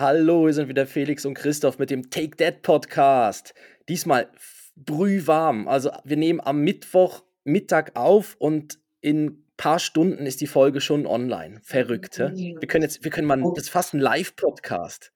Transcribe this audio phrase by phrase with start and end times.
[0.00, 3.52] Hallo, hier sind wieder Felix und Christoph mit dem Take That Podcast.
[3.88, 4.30] Diesmal
[4.76, 5.66] brühwarm.
[5.66, 10.80] Also wir nehmen am Mittwoch Mittag auf und in ein paar Stunden ist die Folge
[10.80, 11.60] schon online.
[11.64, 12.30] Verrückt, hä?
[12.32, 15.10] Wir können jetzt, wir können mal, das ist fast ein Live-Podcast.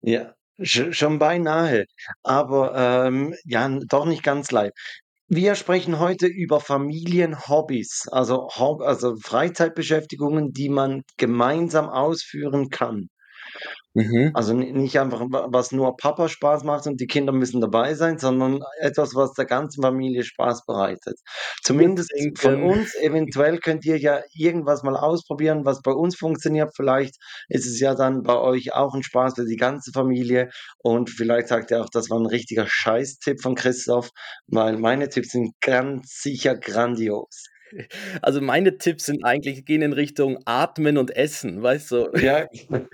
[0.00, 1.84] Ja, schon beinahe.
[2.24, 4.72] Aber ähm, ja, doch nicht ganz live.
[5.28, 13.10] Wir sprechen heute über Familienhobbys, also, Hob also Freizeitbeschäftigungen, die man gemeinsam ausführen kann.
[13.98, 14.30] Mhm.
[14.32, 18.60] Also nicht einfach, was nur Papa Spaß macht und die Kinder müssen dabei sein, sondern
[18.78, 21.18] etwas, was der ganzen Familie Spaß bereitet.
[21.64, 26.76] Zumindest von uns, eventuell könnt ihr ja irgendwas mal ausprobieren, was bei uns funktioniert.
[26.76, 27.16] Vielleicht
[27.48, 31.48] ist es ja dann bei euch auch ein Spaß für die ganze Familie und vielleicht
[31.48, 34.10] sagt ihr auch, das war ein richtiger Scheißtipp von Christoph,
[34.46, 37.48] weil meine Tipps sind ganz sicher grandios.
[38.22, 42.10] Also meine Tipps sind eigentlich, gehen in Richtung Atmen und Essen, weißt du?
[42.16, 42.46] Ja.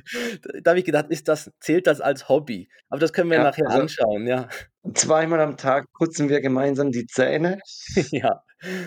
[0.62, 2.68] Da habe ich gedacht, ist das, zählt das als Hobby?
[2.88, 4.48] Aber das können wir Ja, nachher also anschauen, ja.
[4.94, 7.58] zweimal am Tag putzen wir gemeinsam die Zähne.
[8.12, 8.40] Ja.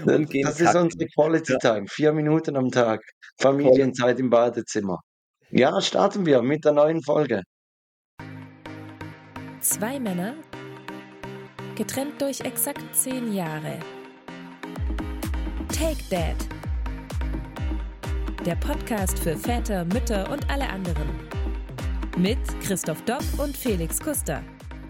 [0.05, 0.81] Das Und gehen das ist kacken.
[0.83, 1.59] unsere Quality Ja.
[1.59, 3.02] Time, 4 Minuten am Tag.
[3.39, 4.99] Familienzeit im Badezimmer.
[5.52, 7.43] Ja, starten wir mit der neuen Folge.
[9.61, 10.33] Zwei Männer,
[11.75, 13.80] getrennt durch exakt zehn Jahre.
[15.80, 16.36] Take Dad.
[18.44, 21.08] Der Podcast für Väter, Mütter und alle anderen.
[22.17, 24.42] Mit Christoph Dopp und Felix Kuster.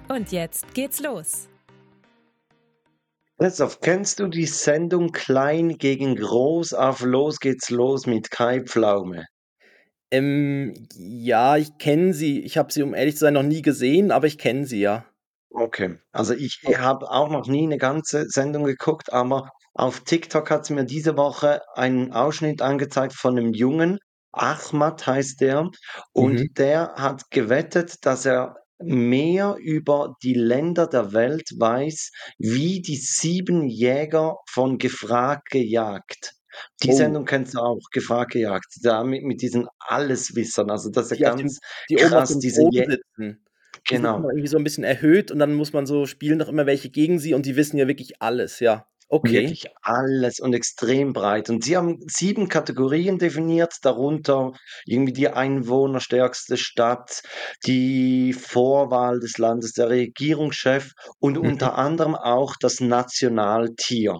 [0.08, 1.50] Und jetzt geht's los.
[3.38, 9.26] Christoph, kennst du die Sendung Klein gegen Groß auf Los geht's los mit Kai Pflaume?
[10.10, 12.40] Ähm, ja, ich kenne sie.
[12.46, 15.06] Ich habe sie, um ehrlich zu sein, noch nie gesehen, aber ich kenne sie, ja.
[15.50, 20.66] Okay, also ich habe auch noch nie eine ganze Sendung geguckt, aber auf TikTok hat
[20.66, 24.00] sie mir diese Woche einen Ausschnitt angezeigt von einem Jungen,
[24.32, 25.70] Ahmad heißt der,
[26.14, 26.54] und Mhm.
[26.58, 33.68] der hat gewettet, dass er mehr über die Länder der Welt weiß, wie die sieben
[33.68, 36.34] Jäger von Gefragt gejagt.
[36.84, 36.94] Die Oh.
[36.94, 41.24] Sendung kennst du auch, Gefragt gejagt, da mit, mit diesen Alleswissern, also das ist Die
[41.24, 41.60] ja ganz
[41.90, 43.46] die auf krass, diese Thron Jä sitzen.
[43.90, 44.22] Die sind genau.
[44.24, 47.20] irgendwie so ein bisschen erhöht und dann muss man so spielen noch immer welche gegen
[47.20, 48.88] sie und die wissen ja wirklich alles, ja.
[49.10, 49.52] Okay.
[49.52, 51.50] Wirklich alles und extrem breit.
[51.50, 54.54] Und sie haben sieben Kategorien definiert, darunter
[54.86, 57.22] irgendwie die einwohnerstärkste Stadt,
[57.66, 61.48] die Vorwahl des Landes, der Regierungschef und Mhm.
[61.48, 64.20] unter anderem auch das Nationaltier.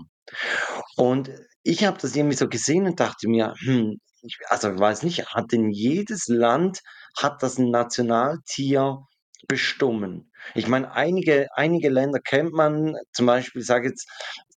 [0.96, 1.32] Und
[1.64, 5.28] ich habe das irgendwie so gesehen und dachte mir, hm, ich, also ich weiß nicht,
[5.34, 6.80] hat denn jedes Land
[7.18, 9.00] hat das Nationaltier
[9.48, 10.32] bestimmen?
[10.56, 14.08] Ich meine, einige, einige Länder kennt man, zum Beispiel, ich sage jetzt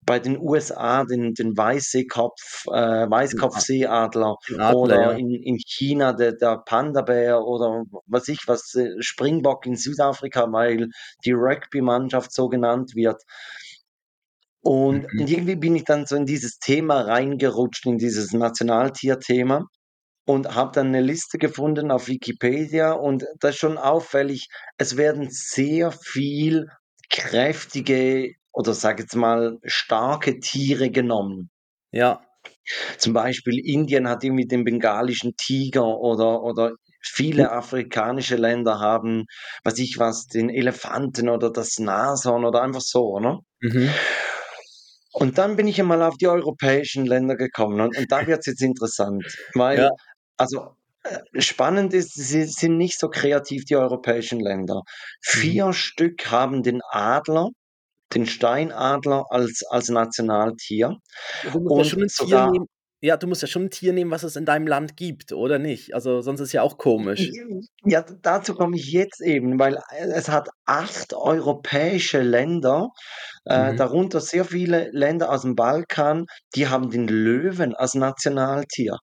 [0.06, 5.10] bei den USA den, den Weißseekopf, äh, Weißkopfseeadler Adler, oder ja.
[5.12, 10.88] in, in China der, der Panda-Bär oder was ich was, äh, Springbock in Südafrika, weil
[11.24, 13.22] die Rugby-Mannschaft so genannt wird.
[14.62, 15.26] Und, Mhm.
[15.26, 19.66] irgendwie bin ich dann so in dieses Thema reingerutscht, in dieses Nationaltier-Thema
[20.26, 25.28] und habe dann eine Liste gefunden auf Wikipedia und das ist schon auffällig, es werden
[25.30, 26.66] sehr viel
[27.10, 31.50] kräftige oder sag jetzt mal starke Tiere genommen.
[31.92, 32.20] Ja.
[32.98, 36.72] Zum Beispiel Indien hat irgendwie den bengalischen Tiger oder, oder
[37.02, 39.24] viele afrikanische Länder haben,
[39.64, 43.38] was ich was, den Elefanten oder das Nashorn oder einfach so, ne?
[43.60, 43.90] Mhm.
[45.12, 48.46] Und dann bin ich einmal auf die europäischen Länder gekommen und, und da wird es
[48.46, 49.24] jetzt interessant,
[49.54, 49.90] weil, Ja.
[50.36, 54.76] also äh, spannend ist, sie sind nicht so kreativ, die europäischen Länder.
[54.76, 54.82] Mhm.
[55.20, 57.48] Vier Stück haben den Adler,
[58.14, 60.96] den Steinadler als, als Nationaltier
[61.42, 62.66] Du musst ja schon und ein Tier nehmen.
[63.02, 65.58] Ja, du musst ja schon ein Tier nehmen, was es in deinem Land gibt, oder
[65.58, 65.94] nicht?
[65.94, 67.30] Also sonst ist ja auch komisch.
[67.84, 72.88] Ja, dazu komme ich jetzt eben, weil äh, es hat acht europäische Länder,
[73.46, 73.76] äh, Mhm.
[73.76, 78.98] darunter sehr viele Länder aus dem Balkan, die haben den Löwen als Nationaltier.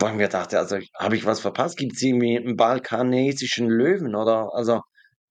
[0.00, 1.76] Wo ich mir dachte, also habe ich was verpasst?
[1.76, 4.80] Gibt es irgendwie einen balkanesischen Löwen oder also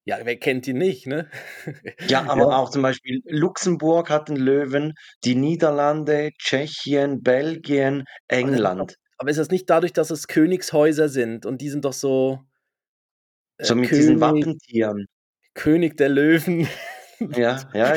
[0.08, 1.30] Ja, wer kennt die nicht, ne?
[2.06, 2.58] ja, aber Ja.
[2.58, 8.04] auch zum Beispiel Luxemburg hat einen Löwen, die Niederlande, Tschechien, Belgien,
[8.42, 8.96] das England.
[9.18, 12.44] aber ist das nicht dadurch, dass es Königshäuser sind und die sind doch so
[13.62, 15.06] So äh, mit diesen König Wappentieren.
[15.56, 16.68] König der Löwen.
[17.32, 17.94] Ja, ja,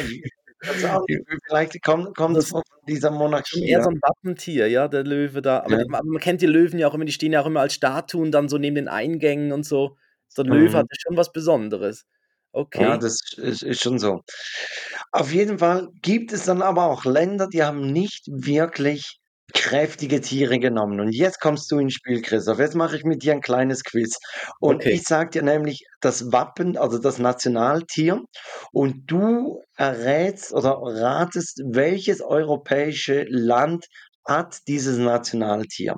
[1.47, 3.83] vielleicht kommt Das es ist von dieser Monarchie, eher ja.
[3.83, 5.61] so 'n Wappentier, ja, der Löwe da.
[5.63, 5.85] Aber Ja.
[5.89, 8.49] man kennt die Löwen ja auch immer, die stehen ja auch immer als Statuen dann
[8.49, 9.97] so neben den Eingängen und so.
[10.43, 10.79] 'n Löwe Mhm.
[10.79, 12.07] hat ja schon was Besonderes.
[12.75, 12.99] Ja, Okay.
[12.99, 14.21] das ist ist schon so.
[15.13, 19.19] Auf jeden Fall gibt es dann aber auch Länder, die haben nicht wirklich
[19.55, 21.01] kräftige Tiere genommen.
[21.01, 22.59] Und jetzt kommst du ins Spiel, Christoph.
[22.59, 24.19] Jetzt mache ich mit dir ein kleines Quiz.
[24.61, 24.91] Und Okay.
[24.91, 28.23] ich sage dir nämlich das Wappen, also das Nationaltier.
[28.73, 33.87] Und du errätst oder ratest, welches europäische Land
[34.27, 35.97] hat dieses Nationaltier.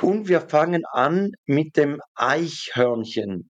[0.00, 3.50] Und wir fangen an mit dem Eichhörnchen.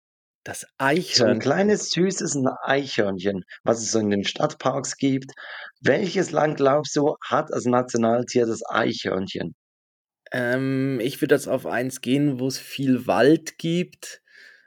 [0.50, 0.66] Das
[1.12, 1.38] So ein Eichhörnchen.
[1.38, 5.30] kleines, süßes Eichhörnchen, was es so in den Stadtparks gibt.
[5.80, 9.54] Welches Land, glaubst du, hat als Nationaltier das Eichhörnchen?
[10.32, 14.22] Ähm, ich würde jetzt auf eins gehen, wo es viel Wald gibt.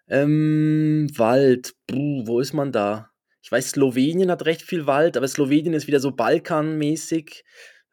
[0.08, 3.10] Ähm, Wald, puh, wo ist man da?
[3.44, 7.44] Ich weiß, Slowenien hat recht viel Wald, aber Slowenien ist wieder so balkanmäßig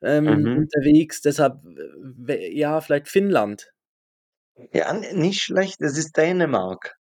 [0.03, 0.55] ähm, Mhm.
[0.55, 1.23] unterwegs.
[1.23, 1.61] Deshalb,
[2.29, 3.73] äh, ja, vielleicht Finnland.
[4.73, 6.97] Ja, nicht schlecht, es ist Dänemark.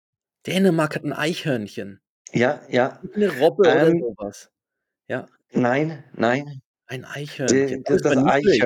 [0.46, 2.00] Dänemark hat ein Eichhörnchen.
[2.32, 3.00] Ja, ja.
[3.14, 4.50] Eine Robbe oder Ähm, sowas.
[5.08, 7.84] Ja, nein, nein, ein Eichhörnchen.
[7.86, 8.16] Das das ist das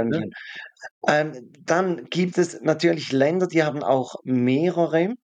[0.08, 0.24] ne?
[0.30, 0.30] Eichhörnchen.
[1.08, 5.14] Ähm, dann gibt es natürlich Länder, die haben auch mehrere.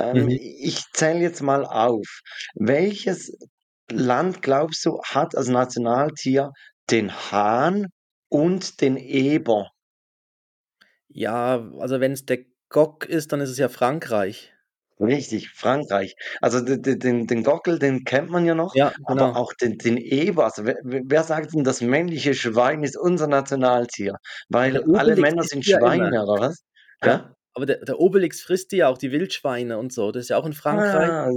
[0.00, 0.30] Ähm, Mhm.
[0.30, 2.06] ich zähle jetzt mal auf.
[2.56, 3.36] Welches
[3.90, 6.52] Land, glaubst du, hat als Nationaltier
[6.90, 7.88] den Hahn
[8.30, 9.70] und den Eber?
[11.10, 14.54] Ja, also wenn es der Gok ist, dann ist es ja Frankreich.
[15.00, 16.14] Richtig, Frankreich.
[16.40, 19.32] Also de de den den Gockel, den kennt man ja noch, Ja, aber genau.
[19.32, 20.44] auch den den Eber.
[20.46, 24.16] Also, wer wer sagt denn, das männliche Schwein ist unser Nationaltier?
[24.48, 26.12] Weil der alle Obelix Männer sind ja immer.
[26.12, 26.64] Schweine, oder was?
[27.02, 27.34] Ja, Ja?
[27.58, 30.12] Aber der der Obelix frisst die ja auch, die Wildschweine und so.
[30.12, 31.12] Das ist ja auch in Frankreich.
[31.18, 31.28] Ah,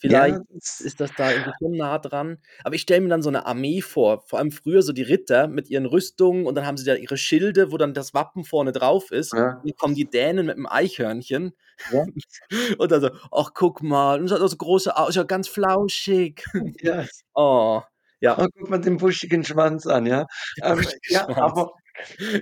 [0.00, 2.38] Vielleicht ja, das ist das da irgendwie schon nah dran.
[2.64, 5.48] Aber ich stelle mir dann so 'ne Armee vor, vor allem früher so die Ritter
[5.48, 8.72] mit ihren Rüstungen und dann haben sie da ihre Schilde, wo dann das Wappen vorne
[8.72, 9.34] drauf ist.
[9.34, 9.64] Ja.
[9.64, 11.54] Dann kommen die Dänen mit 'm Eichhörnchen
[11.88, 12.14] Ja.
[12.78, 15.24] und dann so: „Ach, guck mal, und es hat auch so große Au ist ja
[15.24, 16.44] ganz flauschig.“
[16.82, 17.04] Ja.
[17.34, 17.82] Oh,
[18.20, 18.38] ja.
[18.38, 20.26] Oh, guck mal den buschigen Schwanz an, ja.
[20.62, 21.72] Ähm, ja, aber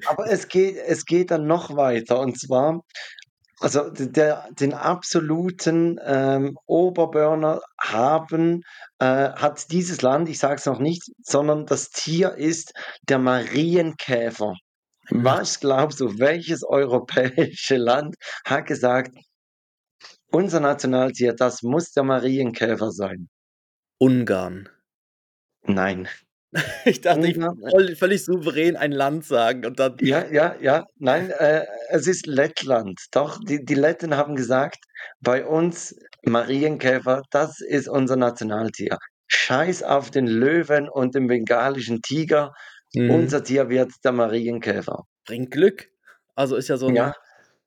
[0.04, 2.82] aber es geht es geht dann noch weiter und zwar
[3.62, 8.62] also der den absoluten, ähm, Oberburner haben
[8.98, 12.72] äh, hat dieses Land, ich sage es noch nicht, sondern das Tier ist
[13.08, 14.54] der Marienkäfer.
[15.10, 19.16] Mari Was glaubst du, welches europäische Land hat gesagt:
[20.32, 23.28] „Unser Nationaltier, das muss der Marienkäfer sein?“
[23.98, 24.68] Ungarn.
[25.64, 26.08] Nein.
[26.84, 27.36] Ich dachte, ich
[27.70, 30.84] voll völlig souverän ein Land sagen und dann Ja, ja, ja.
[30.98, 32.98] Nein, äh, es ist Lettland.
[33.12, 34.78] Doch, die die Letten haben gesagt:
[35.20, 35.94] „Bei uns
[36.24, 38.98] Marienkäfer, das ist unser Nationaltier.
[39.28, 42.52] Scheiß auf den Löwen und den bengalischen Tiger.
[42.94, 43.32] Mhm.
[43.32, 45.88] Unser Tier wird der Marienkäfer.“ Bringt Glück.
[46.34, 47.12] Also, ist ja so 'n Ja.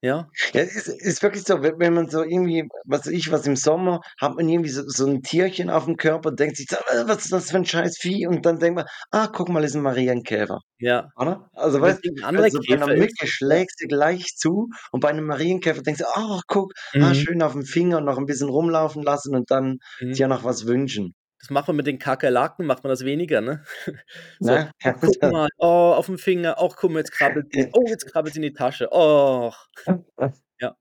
[0.06, 0.30] Ja.
[0.54, 4.36] Ja, ist ist wirklich so, wenn man so irgendwie, was ich was im Sommer hat
[4.36, 7.58] man irgendwie so so 'n Tierchen aufm Körper, denkt sich „Äh, was ist das für
[7.58, 11.12] 'n scheiß Vieh?“ Und dann denkt man: „Ah, guck mal, ist 'n Marienkäfer.“ Ja.
[11.18, 11.50] Oder?
[11.54, 15.14] Also, weißt anderer also, bei 'ner Käfer ist Mücke schlägst du gleich zu und bei
[15.14, 17.16] 'nem Marienkäfer denkst du: „Ach, guck, ah, Mhm.
[17.16, 20.18] schön aufm Finger noch 'n bisschen rumlaufen lassen und dann Mhm.
[20.18, 21.14] dir noch was wünschen.“
[21.46, 23.64] Das macht man mit den Kakerlaken macht man das weniger, ne?
[24.40, 24.72] So: Ne?
[24.84, 26.56] „Ach, guck mal, oh, aufm Finger.
[26.58, 27.70] Ach, guck mal, jetzt krabbelt sie.
[27.72, 28.90] Oh, jetzt krabbelt sie in die Tasche.
[28.92, 29.68] Och.“
[30.62, 30.76] Ja.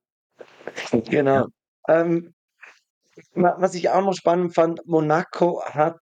[1.10, 1.48] Genau.
[1.88, 2.00] Ja.
[2.00, 2.34] Ähm,
[3.34, 5.98] wa was ich auch noch spannend fand, Monaco hat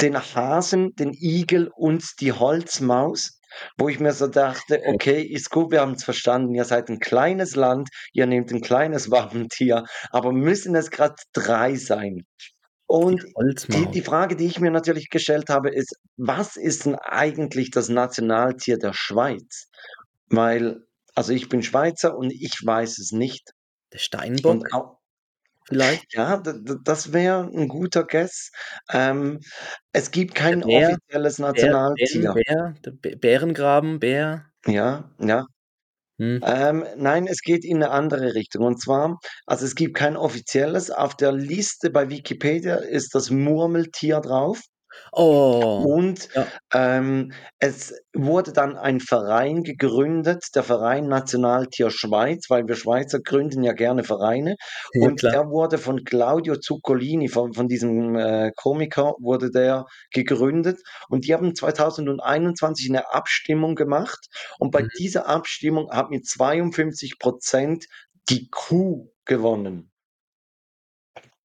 [0.00, 3.40] den Hasen, den Igel und die Holzmaus,
[3.78, 4.94] wo ich mir so dachte: Okay.
[4.94, 6.54] „Okay, ist gut, wir haben's verstanden.
[6.54, 11.76] Ihr seid 'n kleines Land, ihr nehmt 'n kleines Wappentier, aber müssen es grad 3
[11.76, 12.51] sein?“ Die
[12.92, 13.24] Und
[13.72, 17.88] die die Frage, die ich mir natürlich gestellt habe, ist: Was ist denn eigentlich das
[17.88, 19.68] Nationaltier der Schweiz?
[20.28, 20.84] Weil
[21.14, 23.52] also, ich bin Schweizer und ich weiß es nicht.
[23.94, 24.98] Der Steinbock au
[25.68, 26.14] vielleicht?
[26.14, 26.42] Ja,
[26.84, 28.50] das wäre 'n guter Guess.
[28.92, 29.40] Ähm,
[29.92, 32.34] es gibt kein Bär, offizielles Bär Nationaltier.
[32.34, 34.52] Bär, der Bä Bärengraben, Bär.
[34.66, 35.46] Ja, ja.
[36.22, 36.40] Mhm.
[36.44, 38.64] Ähm, nein, es geht in 'ne andere Richtung.
[38.64, 40.90] Und zwar also, es gibt kein offizielles.
[40.90, 44.60] Auf der Liste bei Wikipedia ist das Murmeltier drauf.
[45.14, 46.52] Oh, Und, ja.
[46.74, 53.64] ähm, es wurde dann ein Verein gegründet, der Verein Nationaltier Schweiz, weil wir Schweizer gründen
[53.64, 54.56] ja gerne Vereine.
[54.94, 55.34] Ja, Und klar.
[55.34, 60.80] der wurde von Claudio Zuccolini, von von diesem, äh, Komiker wurde der gegründet.
[61.08, 64.26] Und die haben 2021 'ne Abstimmung gemacht.
[64.58, 64.92] Und bei Mhm.
[64.98, 67.86] dieser Abstimmung hat mit 52 %
[68.30, 69.91] die Kuh gewonnen.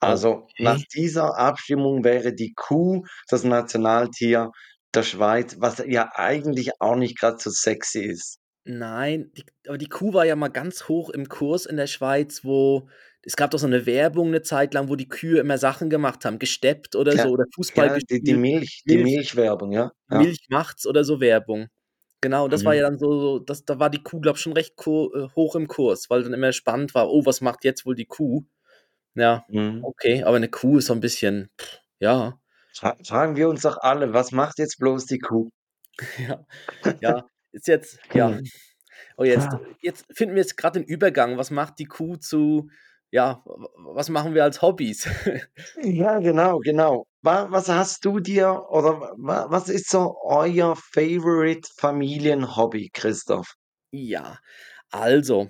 [0.02, 0.88] Also, nach Okay.
[0.94, 4.52] dieser Abstimmung wäre die Kuh das Nationaltier
[4.94, 8.38] der Schweiz, was ja eigentlich auch nicht grad so sexy ist.
[8.66, 12.44] Nein, die aber die Kuh war ja mal ganz hoch im Kurs in der Schweiz,
[12.44, 12.90] wo
[13.22, 16.26] es gab doch so 'ne Werbung 'ne Zeit lang, wo die Kühe immer Sachen gemacht
[16.26, 18.36] haben, gesteppt oder Ja, so oder Fußball ja, die die.
[18.36, 20.28] Milch die Milch Milchwerbung, ja, ja.
[20.28, 21.68] Milch macht's oder so Werbung.
[22.22, 22.76] Genau, das war Mhm.
[22.76, 25.56] ja dann so so das da war die Kuh, glaube ich, schon recht äh, hoch
[25.56, 28.46] im Kurs, weil dann immer spannend war: „Oh, was macht jetzt wohl die Kuh?“
[29.18, 29.90] Ja, Mhm.
[29.90, 31.50] okay, aber 'ne Kuh ist so 'n bisschen
[32.00, 32.40] ja.
[32.76, 35.50] Fra fragen wir uns doch alle: „Was macht jetzt bloß die Kuh?“
[36.20, 36.46] Ja,
[37.02, 38.38] ja, ist jetzt ja.
[38.38, 38.52] Mhm.
[39.18, 39.78] Oh, jetzt Ja.
[39.82, 41.38] jetzt finden wir jetzt grad den Übergang.
[41.38, 42.70] Was macht die Kuh zu
[43.12, 45.08] ja, w w was machen wir als Hobbys?
[45.76, 47.06] Ja, genau, genau.
[47.22, 53.56] Wa was hast du dir oder wa was ist so euer Favorite Familienhobby, Christoph?
[53.94, 54.40] Ja,
[54.92, 55.50] also,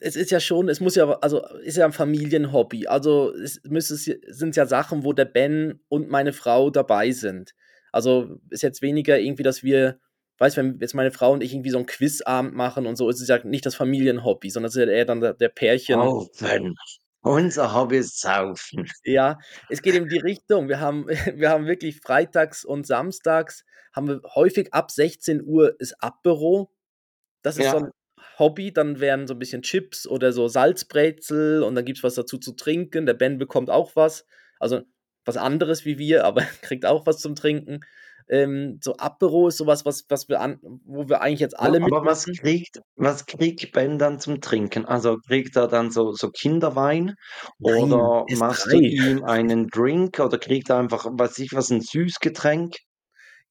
[0.00, 2.86] es ist ja schon es muss ja also, ist ja 'n Familienhobby.
[2.88, 4.04] Also, es müsste es
[4.38, 7.54] sind's ja Sachen, wo der Ben und meine Frau dabei sind.
[7.92, 10.00] Also, ist jetzt weniger irgendwie, dass wir
[10.38, 13.08] weißt du, wenn jetzt meine Frau und ich irgendwie so 'n Quizabend machen und so,
[13.10, 16.14] ist es ja nicht das Familienhobby, sondern es ist ja eher dann der der Pärchen
[16.38, 16.74] Saufen.
[17.22, 18.86] Unser Hobby ist Saufen.
[19.04, 19.38] Ja,
[19.68, 20.68] es geht in die Richtung.
[20.68, 26.68] Wir haben wir haben wirklich freitags und samstags haben wir häufig ab 16:00 ist Apéro.
[27.42, 27.90] Das ist so Ja.
[28.38, 32.38] Hobby, dann werden so 'n bisschen Chips oder so Salzbrezel und dann gibt's was dazu
[32.38, 33.06] zu trinken.
[33.06, 34.26] Der Ben bekommt auch was,
[34.60, 34.82] also,
[35.24, 37.80] was anderes wie wir, aber kriegt auch was zum Trinken.
[38.28, 42.04] Ähm, so Apéro ist so was, was wir an wo wir eigentlich jetzt alle aber
[42.04, 44.84] was kriegt was kriegt Ben dann zum Trinken?
[44.86, 47.14] Also, kriegt er dann so so Kinderwein
[47.62, 48.90] Nein, oder er machst du 3.
[48.90, 52.74] ihm einen Drink oder kriegt er einfach, weiß ich was, 'n Süßgetränk?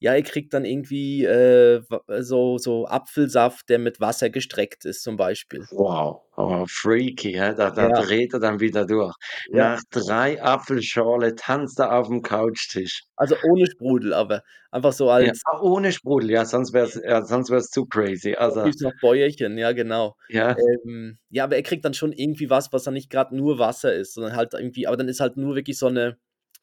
[0.01, 1.81] Ja, er kriegt dann irgendwie, äh,
[2.21, 5.69] so so Apfelsaft, der mit Wasser gestreckt ist zum Beispiel.
[5.71, 7.53] Wow, oh, freaky, hä?
[7.53, 7.91] Da da Ja.
[7.91, 9.13] dreht er dann wieder durch.
[9.47, 9.69] Ja.
[9.69, 13.03] Nach 3 Apfelschorle tanzt er auf'm Couchtisch.
[13.17, 17.23] Also, ohne Sprudel, aber einfach so Ja, als ah, ohne Sprudel, ja, sonst wär's ja,
[17.25, 18.35] sonst wär's zu crazy.
[18.35, 20.15] Also liebsten noch Bäuerchen, ja, genau.
[20.29, 20.61] Ja.
[20.85, 23.93] Ähm, ja, aber er kriegt dann schon irgendwie was, was dann nicht grad nur Wasser
[23.93, 26.17] ist, sondern halt irgendwie aber dann ist halt nur wirklich so 'ne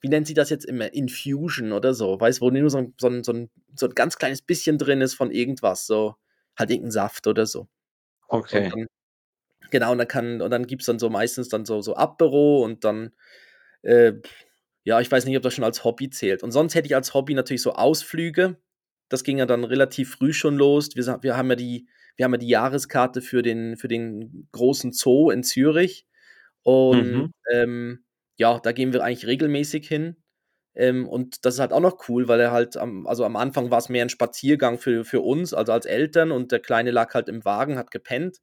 [0.07, 0.95] wie nennt sie das jetzt immer?
[0.95, 4.43] Infusion oder so, weißt du, wo nur so so so 'n so 'n ganz kleines
[4.43, 6.17] bisschen drin ist von irgendwas, so
[6.59, 7.69] halt irgend 'n Saft oder so.
[8.51, 8.73] Und Okay.
[8.73, 8.87] dann
[9.73, 12.85] genau, und dann kann und dann gibt's dann so meistens dann so so Apéro und
[12.85, 13.13] dann,
[13.83, 14.15] äh,
[14.85, 16.43] ja, ich weiß nicht, ob das schon als Hobby zählt.
[16.45, 18.59] Und sonst hätte ich als Hobby natürlich so Ausflüge.
[19.11, 20.91] Das ging ja dann relativ früh schon los.
[20.97, 24.93] Wir wir haben ja die wir haben ja die Jahreskarte für den für den großen
[24.95, 26.07] Zoo in Zürich
[26.65, 27.33] und, Mhm.
[27.53, 28.06] ähm,
[28.37, 30.17] ja, da gehen wir eigentlich regelmäßig hin.
[30.75, 33.71] Ähm, und das ist halt auch noch cool, weil er halt am also, am Anfang
[33.71, 37.29] war's mehr 'n Spaziergang für für uns, also, als Eltern und der Kleine lag halt
[37.29, 38.39] im Wagen, hat gepennt.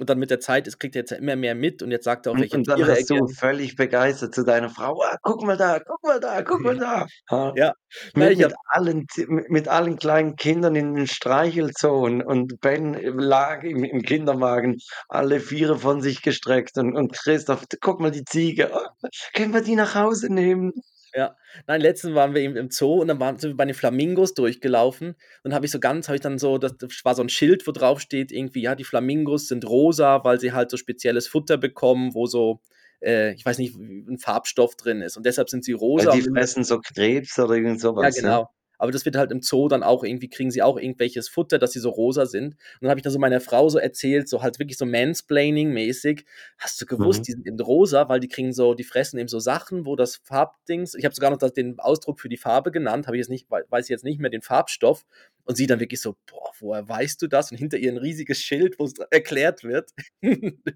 [0.00, 2.04] Und dann mit der Zeit das kriegt er jetzt ja immer mehr mit und jetzt
[2.04, 5.02] sagt er auch, welche und dann Tiere er hast du völlig begeistert zu deiner Frau:
[5.02, 7.54] „Ah, guck mal da, guck mal da, guck mal da.“ Ha?
[7.54, 7.74] Ja,
[8.14, 9.06] nein, Mit mit allen
[9.48, 15.40] mit allen kleinen Kindern in den Streichelzoo und und Ben lag im im Kinderwagen, alle
[15.40, 18.70] Viere von sich gestreckt und und Christoph: „Guck mal die Ziege.
[18.72, 20.72] Oh, können wir die nach Hause nehmen?“
[21.14, 21.36] Ja.
[21.66, 24.32] Nein, letztens waren wir eben im Zoo und dann waren sind wir bei den Flamingos
[24.32, 25.14] durchgelaufen
[25.44, 26.72] und habe ich so ganz habe ich dann so das
[27.04, 30.52] war so 'n Schild, wo drauf steht irgendwie, ja, die Flamingos sind rosa, weil sie
[30.52, 32.60] halt so spezielles Futter bekommen, wo so,
[33.02, 36.08] äh, ich weiß nicht, w 'n Farbstoff drin ist und deshalb sind sie Weil rosa
[36.08, 38.42] die wenn wir fressen so Krebs oder irgend so Ja, was, ja?
[38.82, 41.72] Aber das wird halt im Zoo dann auch irgendwie kriegen sie auch irgendwelches Futter, dass
[41.72, 42.54] sie so rosa sind.
[42.54, 46.24] Und dann habe ich das so meiner Frau so erzählt, so halt wirklich so Mansplaining-mäßig:
[46.58, 47.24] „Hast du Mhm.
[47.26, 49.96] gewusst, die sind eben rosa, weil die kriegen so die fressen eben so Sachen, wo
[49.96, 53.20] das Farbdings“ ich habe sogar noch das den Ausdruck für die Farbe genannt, habe ich
[53.22, 55.04] jetzt nicht wei weiß ich jetzt nicht mehr, den Farbstoff.
[55.44, 58.40] Und sie dann wirklich so: „Boah, woher weißt du das?“ Und hinter ihr 'n riesiges
[58.42, 59.90] Schild, wo's erklärt wird.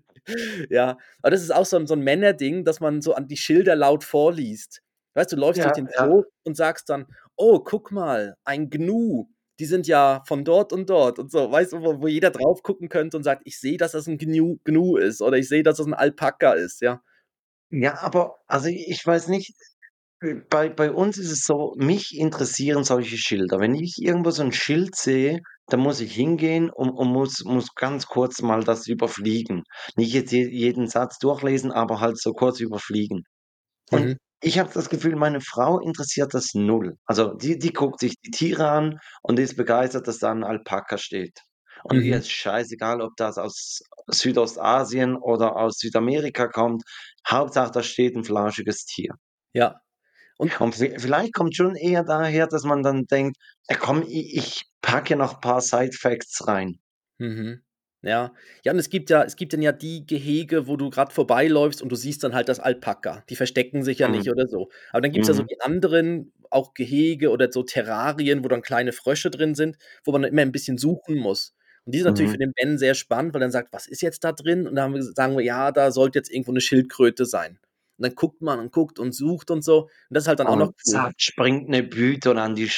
[0.71, 3.77] Ja, aber das ist auch so so 'n Männerding, dass man so an die Schilder
[3.77, 4.83] laut vorliest.
[5.15, 6.07] Weißt du, du läufst durch Ja, den ja.
[6.07, 7.07] Zoo und sagst dann:
[7.39, 9.27] „Oh, guck mal, ein Gnu.
[9.59, 12.63] Die sind ja von dort und dort“ und so, weißt du, wo wo jeder drauf
[12.63, 15.63] gucken könnte und sagt: „Ich sehe, dass das 'n Gnu Gnu ist“ oder „Ich sehe,
[15.63, 17.03] dass das 'n Alpaka ist“, ja.
[17.73, 19.53] Ja, aber also, ich weiß nicht,
[20.51, 23.59] bei bei uns ist es so, mich interessieren solche Schilder.
[23.61, 27.75] Wenn ich irgendwo so 'n Schild sehe, dann muss ich hingehen und und muss muss
[27.75, 29.63] ganz kurz mal das überfliegen.
[29.97, 33.25] Nicht jetzt je jeden Satz durchlesen, aber halt so kurz überfliegen.
[33.91, 34.17] Und Mhm.
[34.43, 36.97] Ich habe das Gefühl, meine Frau interessiert das null.
[37.07, 40.99] Also, die die guckt sich die Tiere an und ist begeistert, dass da 'n Alpaka
[40.99, 41.41] steht.
[41.85, 42.19] Und ihr Mhm.
[42.19, 46.83] ist scheißegal, ob das aus Südostasien oder aus Südamerika kommt.
[47.29, 49.15] Hauptsache, da steht 'n flauschiges Tier.
[49.55, 49.81] Ja.
[50.41, 53.37] Und Und vi vielleicht kommt schon eher daher, dass man dann denkt:
[53.69, 56.79] „Ja komm, i ich packe noch paar Side Facts rein.“
[57.21, 57.63] Mhm.
[58.05, 58.33] Ja.
[58.65, 61.81] Ja, und es gibt ja es gibt dann ja die Gehege, wo du grad vorbeiläufst
[61.83, 63.25] und du siehst dann halt das Alpaka.
[63.31, 64.31] Die verstecken sich ja nicht Mhm.
[64.31, 64.69] oder so.
[64.93, 65.49] Aber dann gibt's ja so Mhm.
[65.49, 70.23] die anderen, auch Gehege oder so Terrarien, wo dann kleine Frösche drin sind, wo man
[70.23, 71.55] dann immer 'n bisschen suchen muss.
[71.85, 72.39] Und die sind natürlich für Mhm.
[72.39, 74.85] den Ben sehr spannend, weil er dann sagt: „Was ist jetzt da drin?“ Und dann
[74.85, 77.59] haben wir sagen wir: „Ja, da sollte jetzt irgendwo 'ne Schildkröte sein.“
[77.99, 79.83] Und dann guckt man und guckt und sucht und so.
[79.85, 81.07] Und das ist halt dann auch noch Und cool.
[81.07, 82.69] zack, springt 'ne Python an die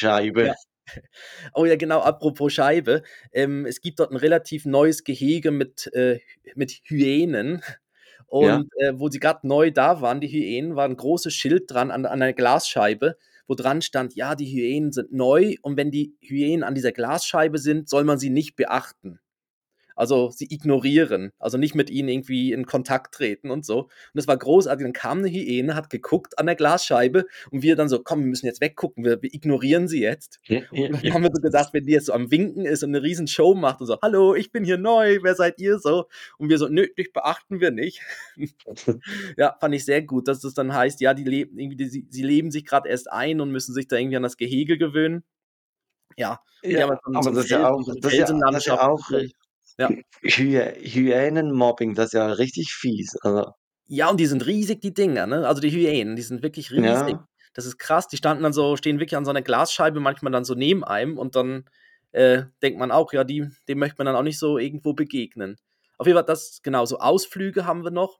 [0.41, 0.55] Ja.
[1.55, 3.03] Oh ja, genau, apropos Scheibe.
[3.33, 6.21] Ähm, es gibt dort ein relativ neues Gehege mit, äh,
[6.55, 7.63] mit Hyänen.
[8.27, 8.63] Und ja.
[8.77, 12.05] äh, wo sie gerade neu da waren, die Hyänen, war ein großes Schild dran an,
[12.05, 13.17] an einer Glasscheibe,
[13.47, 17.59] wo dran stand, ja, die Hyänen sind neu und wenn die Hyänen an dieser Glasscheibe
[17.59, 19.19] sind, soll man sie nicht beachten.
[19.99, 23.81] Also sie ignorieren, also nicht mit ihnen irgendwie in Kontakt treten und so.
[23.81, 24.85] Und das war großartig.
[24.85, 28.29] Dann kam eine Hyäne, hat geguckt an der Glasscheibe und wir dann so, komm, wir
[28.29, 30.39] müssen jetzt weggucken, wir, wir ignorieren sie jetzt.
[30.47, 32.85] Ja, ja, und dann haben wir so gedacht, wenn die jetzt so am Winken ist
[32.85, 35.81] und eine riesen Show macht und so, hallo, ich bin hier neu, wer seid ihr
[35.81, 36.07] so?
[36.39, 38.01] Und wir so, nö, dich beachten wir nicht.
[39.37, 42.23] ja, fand ich sehr gut, dass das dann heißt, ja, die leben irgendwie, die, sie
[42.23, 45.25] leben sich gerade erst ein und müssen sich da irgendwie an das Gehege gewöhnen.
[46.17, 48.81] Ja, ja, aber, aber so das, ist ja auch, das, ist ja, das ist ja
[48.81, 49.01] auch
[49.79, 49.91] ja.
[50.23, 53.17] Hy Hyänenmobbing, das ist ja richtig fies.
[53.23, 53.53] Also.
[53.87, 55.47] Ja, und die sind riesig, die Dinger, ne?
[55.47, 57.15] Also die Hyänen, die sind wirklich riesig.
[57.15, 57.29] Ja.
[57.55, 58.07] Das ist krass.
[58.09, 61.19] Die standen dann so, stehen wirklich an so einer Glasscheibe, manchmal dann so neben einem
[61.19, 61.65] und dann
[62.13, 65.57] äh, denkt man auch, ja, die, dem möchte man dann auch nicht so irgendwo begegnen.
[65.97, 68.19] Auf jeden Fall, das, genau, so Ausflüge haben wir noch.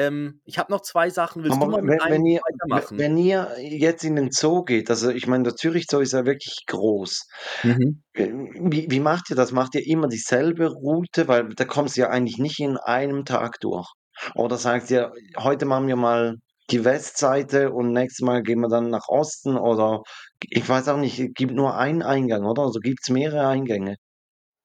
[0.00, 1.42] Ähm, ich habe noch zwei Sachen.
[1.44, 2.98] Willst Aber du mal wenn, wenn ihr, weitermachen?
[2.98, 6.24] Wenn ihr jetzt in den Zoo geht, also ich meine, der Zürich Zoo ist ja
[6.24, 7.28] wirklich groß.
[7.64, 8.02] Mhm.
[8.14, 9.52] Äh, wie, wie macht ihr das?
[9.52, 11.28] Macht ihr immer dieselbe Route?
[11.28, 13.88] Weil da kommst du ja eigentlich nicht in einem Tag durch.
[14.34, 16.36] Oder sagt ihr, heute machen wir mal
[16.70, 20.02] die Westseite und nächstes Mal gehen wir dann nach Osten oder
[20.48, 22.62] ich weiß auch nicht, es gibt nur einen Eingang, oder?
[22.62, 23.96] Also gibt es mehrere Eingänge?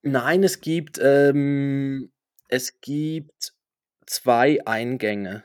[0.04, 2.12] Nein, es gibt, ähm,
[2.48, 3.55] es gibt
[4.06, 5.44] zwei Eingänge.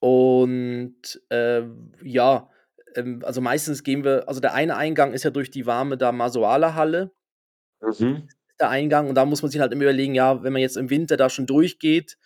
[0.00, 1.62] Und äh,
[2.02, 2.50] ja,
[2.94, 6.12] ähm, also meistens gehen wir, also der eine Eingang ist ja durch die warme da
[6.12, 7.12] Masoala-Halle.
[7.80, 8.28] Mhm.
[8.60, 10.90] Der Eingang, und da muss man sich halt immer überlegen, ja, wenn man jetzt im
[10.90, 12.18] Winter da schon durchgeht,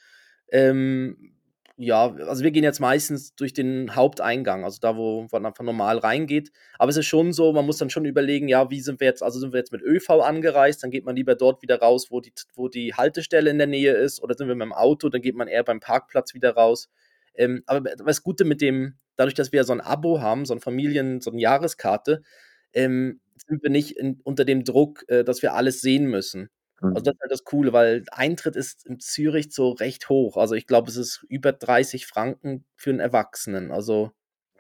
[0.51, 1.32] ähm,
[1.77, 5.99] ja, also wir gehen jetzt meistens durch den Haupteingang, also da, wo man einfach normal
[5.99, 6.53] reingeht.
[6.79, 9.23] Aber es ist schon so, man muss dann schon überlegen, ja, wie sind wir jetzt,
[9.23, 12.21] also sind wir jetzt mit ÖV angereist, dann geht man lieber dort wieder raus, wo
[12.21, 15.23] die, wo die Haltestelle in der Nähe ist, oder sind wir mit dem Auto, dann
[15.23, 16.89] geht man eher beim Parkplatz wieder raus.
[17.35, 20.61] Ähm, aber das Gute mit dem, dadurch, dass wir so ein Abo haben, so ein
[20.61, 22.23] Familien, so eine Jahreskarte,
[22.73, 26.51] ähm, sind wir nicht in, unter dem Druck, äh, dass wir alles sehen müssen.
[26.83, 27.05] Also mhm.
[27.05, 30.37] das ist halt das Coole, weil Eintritt ist in Zürich so recht hoch.
[30.37, 33.71] Also ich glaube, es ist über 30 Franken für einen Erwachsenen.
[33.71, 34.11] Also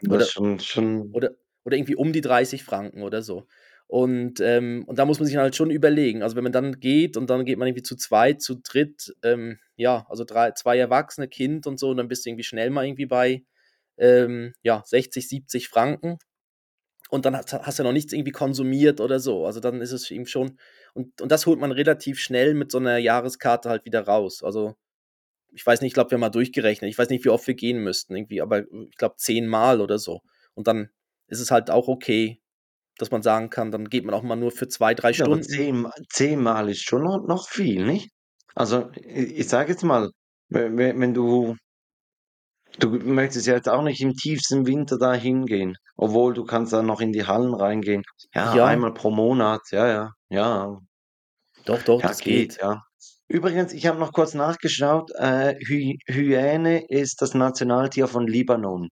[0.08, 1.10] oder, schon, schon.
[1.12, 1.32] Oder,
[1.64, 3.46] oder irgendwie um die 30 Franken oder so.
[3.88, 6.22] Und, ähm, und da muss man sich halt schon überlegen.
[6.22, 9.58] Also wenn man dann geht und dann geht man irgendwie zu zweit, zu dritt, ähm,
[9.76, 12.86] ja, also drei, zwei Erwachsene, Kind und so, und dann bist du irgendwie schnell mal
[12.86, 13.44] irgendwie bei
[13.98, 16.18] ähm, ja, 60, 70 Franken
[17.10, 19.44] und dann hast, hast du noch nichts irgendwie konsumiert oder so.
[19.44, 20.58] Also dann ist es eben schon,
[20.94, 24.42] und, und das holt man relativ schnell mit so einer Jahreskarte halt wieder raus.
[24.42, 24.74] Also
[25.52, 26.90] ich weiß nicht, ich glaube, wir haben mal durchgerechnet.
[26.90, 30.20] Ich weiß nicht, wie oft wir gehen müssten, irgendwie, aber ich glaube zehnmal oder so.
[30.54, 30.88] Und dann
[31.28, 32.40] ist es halt auch okay,
[32.98, 35.42] dass man sagen kann, dann geht man auch mal nur für zwei, drei ja, Stunden.
[35.42, 38.10] Zehn, zehnmal ist schon noch, noch viel, nicht?
[38.54, 40.10] Also ich, ich sage jetzt mal,
[40.48, 41.56] wenn, wenn du
[42.78, 46.86] Du möchtest ja jetzt auch nicht im tiefsten Winter da hingehen, obwohl du kannst dann
[46.86, 48.02] noch in die Hallen reingehen.
[48.34, 48.66] Ja, Ja.
[48.66, 50.78] einmal pro Monat, ja, ja, ja.
[51.64, 52.50] Doch, doch, Ja, das geht.
[52.52, 52.82] geht, ja.
[53.28, 58.88] Übrigens, ich habe noch kurz nachgeschaut, äh, Hy Hyäne ist das Nationaltier von Libanon.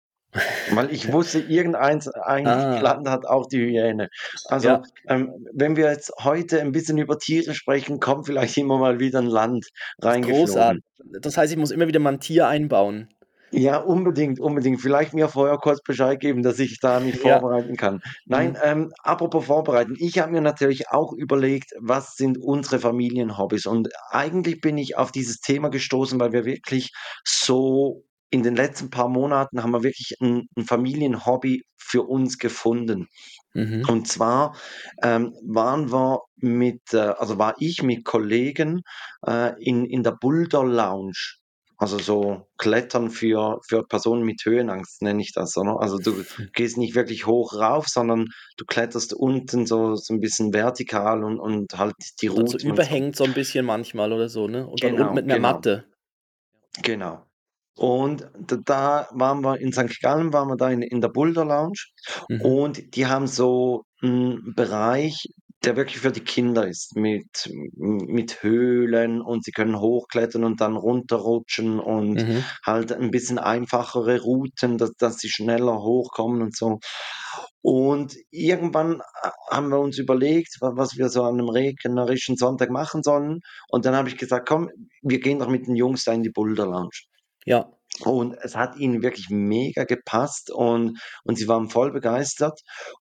[0.73, 4.09] Weil ich wusste, irgendein ein Ah, Land hat auch die Hyäne.
[4.47, 8.79] Also, ja, ähm, wenn wir jetzt heute ein bisschen über Tiere sprechen, kommt vielleicht immer
[8.79, 9.67] mal wieder ein Land
[10.03, 10.47] reingeflogen.
[10.47, 10.83] großartig.
[11.21, 13.14] Das heißt, ich muss immer wieder mal ein Tier einbauen.
[13.57, 14.81] Ja, unbedingt, unbedingt.
[14.81, 17.41] Vielleicht mir vorher kurz Bescheid geben, dass ich da mich Ja.
[17.41, 18.01] vorbereiten kann.
[18.27, 18.63] Nein, Mhm.
[18.63, 19.95] ähm, apropos vorbereiten.
[19.99, 23.67] Ich habe mir natürlich auch überlegt, was sind unsere Familienhobbys?
[23.67, 26.91] Und eigentlich bin ich auf dieses Thema gestoßen, weil wir wirklich
[27.25, 33.07] so in den letzten paar Monaten haben wir wirklich ein 'n Familienhobby für uns gefunden.
[33.55, 33.89] Mhm.
[33.89, 34.57] Und zwar,
[35.03, 38.83] ähm, waren wir mit äh, also war ich mit Kollegen,
[39.27, 41.37] äh, in in der Boulder Lounge.
[41.77, 45.57] Also so Klettern für, für Personen mit Höhenangst nenne ich das.
[45.57, 45.81] Oder?
[45.81, 50.53] Also du gehst nicht wirklich hoch rauf, sondern du kletterst unten so, so ein bisschen
[50.53, 52.55] vertikal und, und halt die Route.
[52.55, 53.25] Also überhängt so.
[53.25, 53.31] so.
[53.31, 54.67] ein bisschen manchmal oder so, ne?
[54.67, 55.53] Und genau, dann unten mit einer genau.
[55.53, 55.85] Matte.
[56.83, 57.27] Genau.
[57.77, 58.29] Und
[58.67, 60.01] da waren wir in St.
[60.01, 61.81] Gallen, waren wir da in, in der Boulder Lounge
[62.29, 62.41] mhm.
[62.41, 65.27] und die haben so einen Bereich,
[65.67, 70.77] der wirklich für die Kinder ist, mit, mit Höhlen und sie können hochklettern und dann
[70.77, 72.45] runterrutschen und mhm.
[72.65, 76.79] halt ein bisschen einfachere Routen, dass, dass sie schneller hochkommen und so.
[77.63, 83.03] Und irgendwann äh, haben wir uns überlegt, was wir so an einem regnerischen Sonntag machen
[83.03, 83.41] sollen.
[83.69, 84.69] Und dann habe ich gesagt, komm,
[85.03, 87.05] wir gehen doch mit den Jungs da in die Boulder Lounge.
[87.47, 87.73] Ja.
[88.03, 92.61] Und es hat ihnen wirklich mega gepasst und, und sie waren voll begeistert.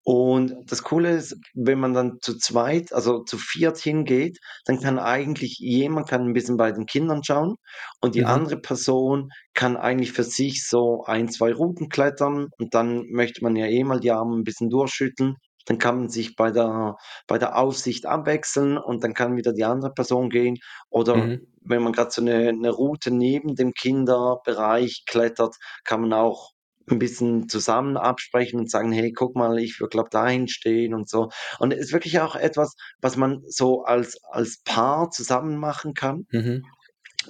[0.04, 4.98] Und das Coole ist, wenn man dann zu zweit, also zu viert hingeht, dann kann
[4.98, 7.56] eigentlich jemand kann ein bisschen bei den Kindern schauen
[8.02, 8.26] und die Mhm.
[8.26, 13.56] andere Person kann eigentlich für sich so ein, zwei Routen klettern und dann möchte man
[13.58, 15.36] ja eh mal die Arme ein bisschen durchschütteln.
[15.68, 19.66] Dann kann man sich bei der, bei der Aufsicht abwechseln und dann kann wieder die
[19.66, 20.58] andere Person gehen.
[20.90, 21.48] Oder Mhm.
[21.62, 26.52] wenn man gerade so eine, eine Route neben dem Kinderbereich klettert, kann man auch
[26.90, 31.10] ein bisschen zusammen absprechen und sagen, hey, guck mal, ich würde glaube dahin stehen und
[31.10, 31.30] so.
[31.60, 36.28] Und es ist wirklich auch etwas, was man so als, als Paar zusammen machen kann.
[36.32, 36.64] Mhm.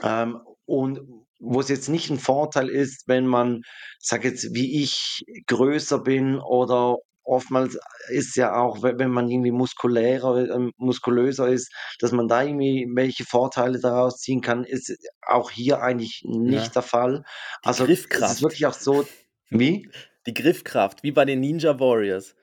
[0.04, 1.02] Ähm, und
[1.40, 3.62] wo es jetzt nicht ein Vorteil ist, wenn man,
[4.00, 6.98] sag jetzt, wie ich größer bin oder
[7.28, 7.78] oftmals
[8.10, 12.88] ist ja auch, we- wenn man irgendwie muskulärer, ähm, muskulöser ist, dass man da irgendwie
[12.96, 14.96] welche Vorteile daraus ziehen kann, ist
[15.28, 16.72] auch hier eigentlich nicht Ja.
[16.74, 17.24] der Fall.
[17.66, 18.36] Die Also es Griffkraft.
[18.36, 19.04] ist wirklich auch so,
[19.50, 19.90] wie?
[20.26, 22.36] Die Griffkraft, wie bei den Ninja Warriors.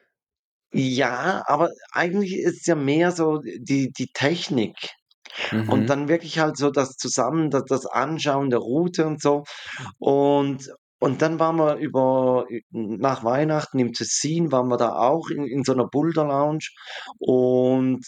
[0.72, 4.76] Ja, aber eigentlich ist es ja mehr so die, die Technik.
[5.68, 5.86] Und Mhm.
[5.86, 9.44] dann wirklich halt so das zusammen, das, das Anschauen der Route und so.
[9.98, 10.70] Und,
[11.04, 15.62] und dann waren wir über, nach Weihnachten im Tessin, waren wir da auch in, in
[15.62, 16.68] so einer Boulder Lounge.
[17.18, 18.00] Und,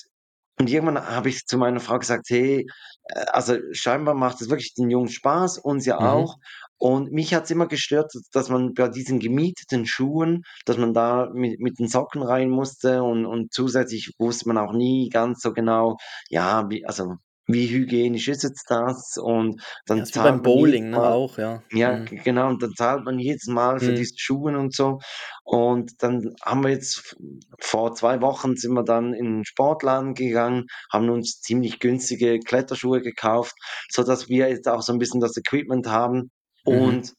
[0.58, 2.66] und irgendwann habe ich zu meiner Frau gesagt, hey,
[3.04, 6.06] äh, also scheinbar macht es wirklich den Jungs Spaß, uns ja Mhm.
[6.06, 6.36] auch.
[6.78, 11.28] Und mich hat es immer gestört, dass man bei diesen gemieteten Schuhen, dass man da
[11.34, 15.52] mit, mit den Socken rein musste und, und zusätzlich wusste man auch nie ganz so
[15.52, 15.98] genau,
[16.30, 19.16] ja, wie, also wie hygienisch ist jetzt das?
[19.22, 19.62] Und
[19.94, 21.02] Ja, dann ist wie beim zahlt man Bowling, ne?
[21.02, 21.62] Mal, Auch, ja.
[21.72, 22.10] ja, Mhm.
[22.24, 23.94] genau, und dann zahlt man jedes Mal für Mhm.
[23.94, 24.98] diese Schuhe und so.
[25.44, 27.16] Und dann haben wir jetzt
[27.60, 33.00] vor zwei Wochen sind wir dann in den Sportladen gegangen, haben uns ziemlich günstige Kletterschuhe
[33.00, 33.54] gekauft,
[33.90, 36.30] so dass wir jetzt auch so ein bisschen das Equipment haben
[36.66, 37.06] Mhm.
[37.06, 37.14] und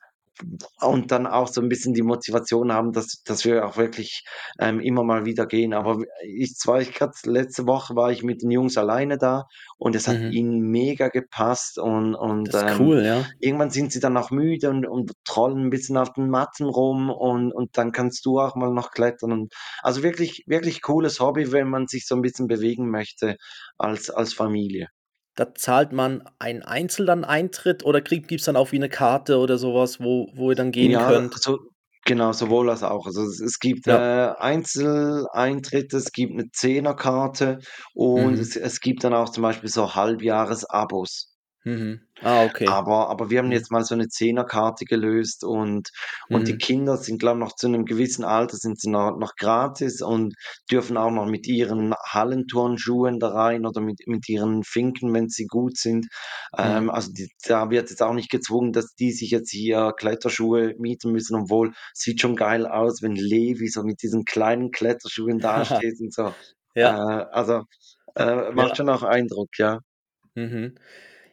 [0.81, 4.23] und dann auch so ein bisschen die Motivation haben, dass, dass wir auch wirklich
[4.59, 5.73] ähm, immer mal wieder gehen.
[5.73, 9.45] Aber ich zwar, ich gerade letzte Woche war ich mit den Jungs alleine da
[9.77, 10.31] und es hat Mhm.
[10.31, 13.33] ihnen mega gepasst und, und Das ist ähm, cool, ja.
[13.39, 17.09] irgendwann sind sie dann auch müde und, und trollen ein bisschen auf den Matten rum
[17.09, 19.31] und, und dann kannst du auch mal noch klettern.
[19.31, 23.37] Und, also wirklich, wirklich cooles Hobby, wenn man sich so ein bisschen bewegen möchte
[23.77, 24.87] als, als Familie.
[25.37, 29.57] Da zahlt man einen einzelnen Eintritt oder gibt es dann auch wie eine Karte oder
[29.57, 31.39] sowas, wo, wo ihr dann gehen Ja, könnt?
[31.39, 31.57] so,
[32.05, 33.05] genau, sowohl als auch.
[33.07, 33.87] Also es, es gibt Ja.
[33.87, 37.59] äh, Einzeleintritte, es gibt eine Zehnerkarte
[37.93, 38.39] und Mhm.
[38.39, 41.33] es, es gibt dann auch zum Beispiel so Halbjahresabos.
[41.65, 42.07] Mhm.
[42.21, 42.79] Ah, okay.
[42.79, 43.53] Aber, aber wir haben Mhm.
[43.53, 45.89] jetzt mal so eine Zehnerkarte gelöst und,
[46.31, 46.57] und die Mhm.
[46.57, 50.33] Kinder sind, glaube ich, noch zu einem gewissen Alter sind sie noch, noch gratis und
[50.69, 55.45] dürfen auch noch mit ihren Hallenturnschuhen da rein oder mit, mit ihren Finken, wenn sie
[55.45, 56.07] gut sind.
[56.57, 56.89] Ähm, Mhm.
[56.89, 61.11] also die, da wird jetzt auch nicht gezwungen, dass die sich jetzt hier Kletterschuhe mieten
[61.13, 66.13] müssen, obwohl sieht schon geil aus, wenn Levi so mit diesen kleinen Kletterschuhen dasteht und
[66.13, 66.35] so.
[66.81, 66.99] Äh, Ja,
[67.31, 67.63] also
[68.15, 68.77] äh, macht ja.
[68.77, 69.79] schon auch Eindruck, ja.
[70.35, 70.75] Mhm.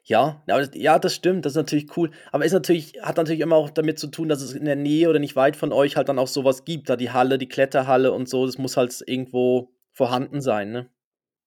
[0.06, 2.10] Ja, ja, das stimmt, das ist natürlich cool.
[2.30, 5.08] Aber ist natürlich, hat natürlich immer auch damit zu tun, dass es in der Nähe
[5.08, 6.90] oder nicht weit von euch halt dann auch sowas gibt.
[6.90, 10.90] Da die Halle, die Kletterhalle und so, das muss halt irgendwo vorhanden sein, ne?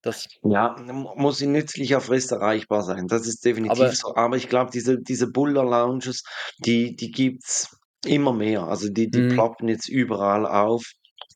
[0.02, 3.08] Das, Ja, mu muss in nützlicher Frist erreichbar sein.
[3.08, 4.16] Das ist definitiv aber, so.
[4.16, 6.24] Aber ich glaube, diese, diese Buller Lounges,
[6.60, 8.64] die, die gibt's immer mehr.
[8.64, 10.84] Also die, die mhm, ploppen jetzt überall auf.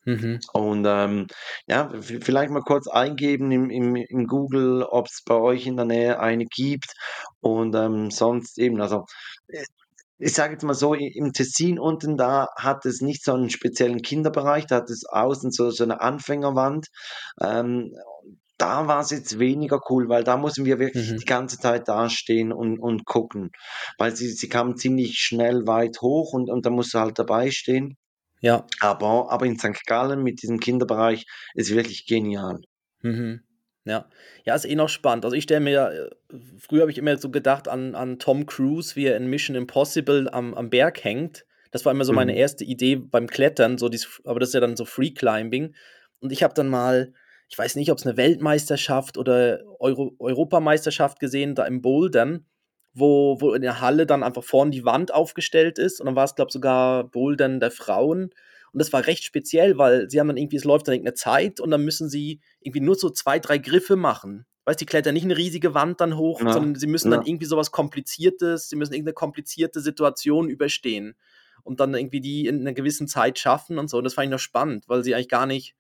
[0.05, 1.27] Mhm, Und ähm,
[1.67, 5.85] ja, vielleicht mal kurz eingeben im, im, im Google, ob es bei euch in der
[5.85, 6.93] Nähe eine gibt.
[7.39, 9.05] Und ähm, sonst eben, also
[9.47, 9.63] äh,
[10.21, 14.03] ich sage jetzt mal so, im Tessin unten da hat es nicht so einen speziellen
[14.03, 16.87] Kinderbereich, da hat es außen so, so eine Anfängerwand.
[17.41, 17.95] Ähm,
[18.61, 21.17] da war es jetzt weniger cool, weil da mussten wir wirklich mhm.
[21.17, 23.49] die ganze Zeit dastehen und, und gucken.
[23.97, 27.49] Weil sie, sie kamen ziemlich schnell weit hoch und, und da musst du halt dabei
[27.49, 27.97] stehen.
[28.41, 29.86] Ja, Aber, aber in St.
[29.88, 31.25] Gallen mit diesem Kinderbereich
[31.56, 32.60] ist wirklich genial.
[33.01, 33.41] mhm.
[33.84, 34.08] Ja.
[34.45, 35.25] Ja, ist eh noch spannend.
[35.25, 38.95] Also ich stelle mir, äh, früher habe ich immer so gedacht an, an Tom Cruise,
[38.95, 41.45] wie er in Mission Impossible am, am Berg hängt.
[41.71, 42.38] Das war immer so meine Mhm.
[42.38, 45.73] erste Idee beim Klettern, so dies, aber das ist ja dann so Free Climbing.
[46.19, 47.13] Und ich habe dann mal,
[47.49, 52.45] ich weiß nicht, ob es eine Weltmeisterschaft oder Euro Europameisterschaft gesehen, da im Bouldern,
[52.93, 55.99] wo, wo in der Halle dann einfach vorne die Wand aufgestellt ist.
[55.99, 58.32] Und dann war es, glaube ich, sogar Bouldern der Frauen.
[58.73, 61.60] Und das war recht speziell, weil sie haben dann irgendwie, es läuft dann irgendeine Zeit
[61.60, 64.45] und dann müssen sie irgendwie nur so zwei, drei Griffe machen.
[64.65, 67.21] Weißt du, die klettern nicht eine riesige Wand dann hoch, Ja, sondern sie müssen dann
[67.21, 67.27] ja.
[67.27, 71.15] irgendwie sowas Kompliziertes, sie müssen irgendeine komplizierte Situation überstehen
[71.63, 73.97] und dann irgendwie die in einer gewissen Zeit schaffen und so.
[73.97, 75.75] Und das fand ich noch spannend, weil sie eigentlich gar nicht,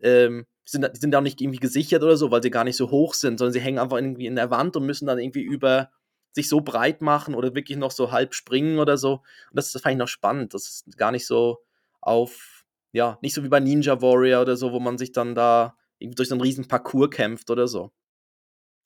[0.00, 2.90] ähm, sind, die sind auch nicht irgendwie gesichert oder so, weil sie gar nicht so
[2.90, 5.90] hoch sind, sondern sie hängen einfach irgendwie in der Wand und müssen dann irgendwie über
[6.32, 9.14] sich so breit machen oder wirklich noch so halb springen oder so.
[9.14, 9.22] Und
[9.54, 10.54] das, das fand ich noch spannend.
[10.54, 11.58] Das ist gar nicht so
[12.00, 15.76] auf, ja, nicht so wie bei Ninja Warrior oder so, wo man sich dann da
[16.00, 17.90] durch so einen riesen Parcours kämpft oder so.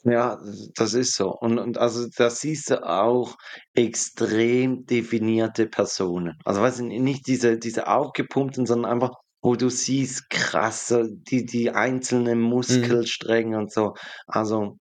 [0.04, 0.38] Ja,
[0.74, 1.30] das ist so.
[1.30, 3.36] Und, und also da siehst du auch
[3.72, 6.36] extrem definierte Personen.
[6.44, 9.12] Also weißt du, nicht diese, diese aufgepumpten, sondern einfach,
[9.44, 12.48] wo du siehst, krass, die, die einzelnen Mhm.
[12.48, 13.94] Muskelstränge und so.
[14.26, 14.78] Also,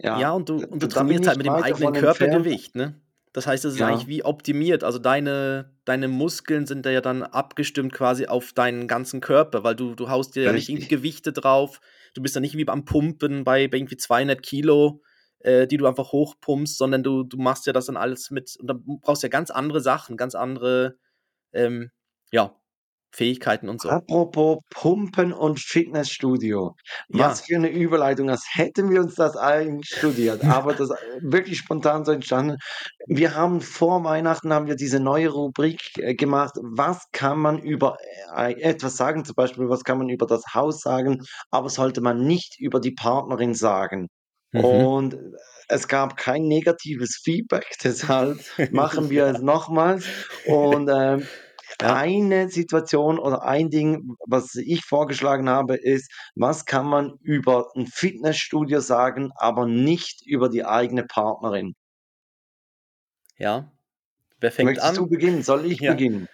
[0.00, 1.92] Ja, ja, und du, und du trainierst halt mit dem eigenen.
[1.92, 3.00] Körpergewicht, ne?
[3.34, 4.08] Das heißt, es ist eigentlich Ja.
[4.08, 4.82] wie optimiert.
[4.84, 9.76] Also deine, deine Muskeln sind da ja dann abgestimmt quasi auf deinen ganzen Körper, weil
[9.76, 10.88] du, du haust dir ja nicht irgendwie.
[10.88, 11.82] Gewichte drauf.
[12.14, 15.02] Du bist ja nicht wie am Pumpen bei, bei irgendwie 200 Kilo,
[15.40, 18.56] äh, die du einfach hochpumpst, sondern du, du machst ja das dann alles mit.
[18.58, 20.96] Und dann brauchst du ja ganz andere Sachen, ganz andere,
[21.52, 21.90] ähm,
[22.32, 22.56] ja,
[23.16, 23.88] Fähigkeiten und so.
[23.88, 26.74] Apropos Pumpen und Fitnessstudio.
[27.08, 27.18] Ja.
[27.18, 32.04] Was für eine Überleitung, als hätten wir uns das einstudiert, aber das ist wirklich spontan
[32.04, 32.58] so entstanden.
[33.06, 36.54] Wir haben vor Weihnachten haben wir diese neue Rubrik äh, gemacht.
[36.62, 37.96] Was kann man über
[38.36, 39.24] äh, etwas sagen?
[39.24, 42.92] Zum Beispiel, was kann man über das Haus sagen, aber sollte man nicht über die
[42.92, 44.08] Partnerin sagen?
[44.52, 44.64] Mhm.
[44.64, 45.16] Und
[45.68, 48.38] es gab kein negatives Feedback, deshalb
[48.72, 50.06] machen wir es nochmals.
[50.46, 51.26] Und ähm,
[51.80, 52.02] Ja.
[52.02, 57.86] eine Situation oder ein Ding, was ich vorgeschlagen habe, ist, was kann man über ein
[57.86, 61.74] Fitnessstudio sagen, aber nicht über die eigene Partnerin?
[63.38, 63.72] Ja.
[64.40, 65.08] Wer fängt Möchtest du an?
[65.08, 65.42] beginnen?
[65.42, 65.84] Soll ich Ja.
[65.84, 66.28] beginnen?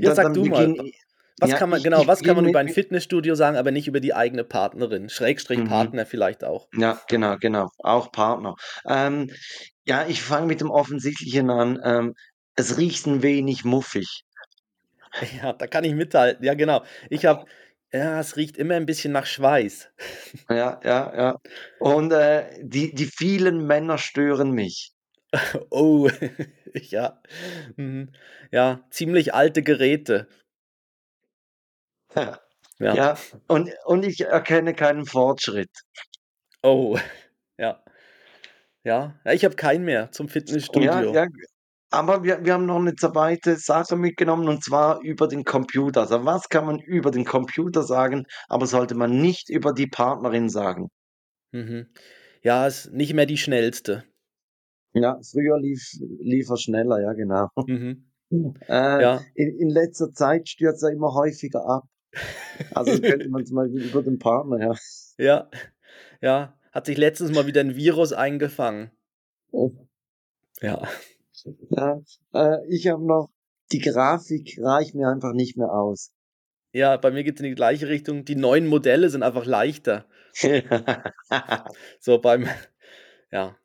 [0.00, 0.72] Ja, Dann, sag dann du mal.
[0.72, 1.00] beginne ich.
[1.40, 3.70] Was Ja, kann man, ich, genau, ich was kann man über ein Fitnessstudio sagen, aber
[3.72, 5.08] nicht über die eigene Partnerin?
[5.10, 5.64] Schrägstrich Mhm.
[5.64, 6.68] Partner vielleicht auch.
[6.74, 7.68] Ja, genau, genau.
[7.78, 8.54] Auch Partner.
[8.88, 9.30] Ähm,
[9.86, 11.80] ja, ich fange mit dem Offensichtlichen an.
[11.84, 12.14] Ähm,
[12.56, 14.24] es riecht ein wenig muffig.
[15.42, 16.44] Ja, da kann ich mithalten.
[16.44, 16.84] Ja, genau.
[17.10, 17.44] Ich habe,
[17.92, 19.90] ja, es riecht immer ein bisschen nach Schweiß.
[20.50, 21.36] Ja, ja, ja.
[21.78, 24.92] Und äh, die, die vielen Männer stören mich.
[25.70, 26.08] Oh,
[26.74, 27.20] ja.
[27.76, 28.12] Mhm.
[28.50, 30.26] Ja, ziemlich alte Geräte.
[32.14, 32.40] Ja,
[32.78, 32.94] Ja.
[32.94, 33.18] ja.
[33.48, 35.70] Und, und ich erkenne keinen Fortschritt.
[36.62, 36.98] Oh,
[37.58, 37.82] ja.
[38.84, 41.12] Ja, ja ich habe keinen mehr zum Ja, Fitnessstudio.
[41.14, 41.26] ja.
[41.90, 46.02] Aber wir, wir haben noch eine zweite Sache mitgenommen und zwar über den Computer.
[46.02, 50.50] Also was kann man über den Computer sagen, aber sollte man nicht über die Partnerin
[50.50, 50.88] sagen?
[51.52, 51.86] Mhm.
[52.42, 54.04] Ja, ist nicht mehr die schnellste.
[54.92, 57.48] Ja, früher lief, lief er schneller, ja, genau.
[57.66, 58.04] Mhm.
[58.68, 59.22] Äh, Ja.
[59.34, 61.84] in, in letzter Zeit stürzt er immer häufiger ab.
[62.74, 64.74] Also könnte man zum Beispiel über den Partner, ja.
[65.18, 65.50] Ja,
[66.20, 66.54] ja.
[66.70, 68.90] Hat sich letztens mal wieder ein Virus eingefangen.
[70.60, 70.86] Ja.
[71.70, 72.00] Ja,
[72.34, 73.28] äh, ich habe noch,
[73.72, 76.12] die Grafik reicht mir einfach nicht mehr aus.
[76.72, 78.24] Ja, bei mir geht es in die gleiche Richtung.
[78.24, 80.06] Die neuen Modelle sind einfach leichter.
[82.00, 82.48] So beim,
[83.30, 83.56] ja.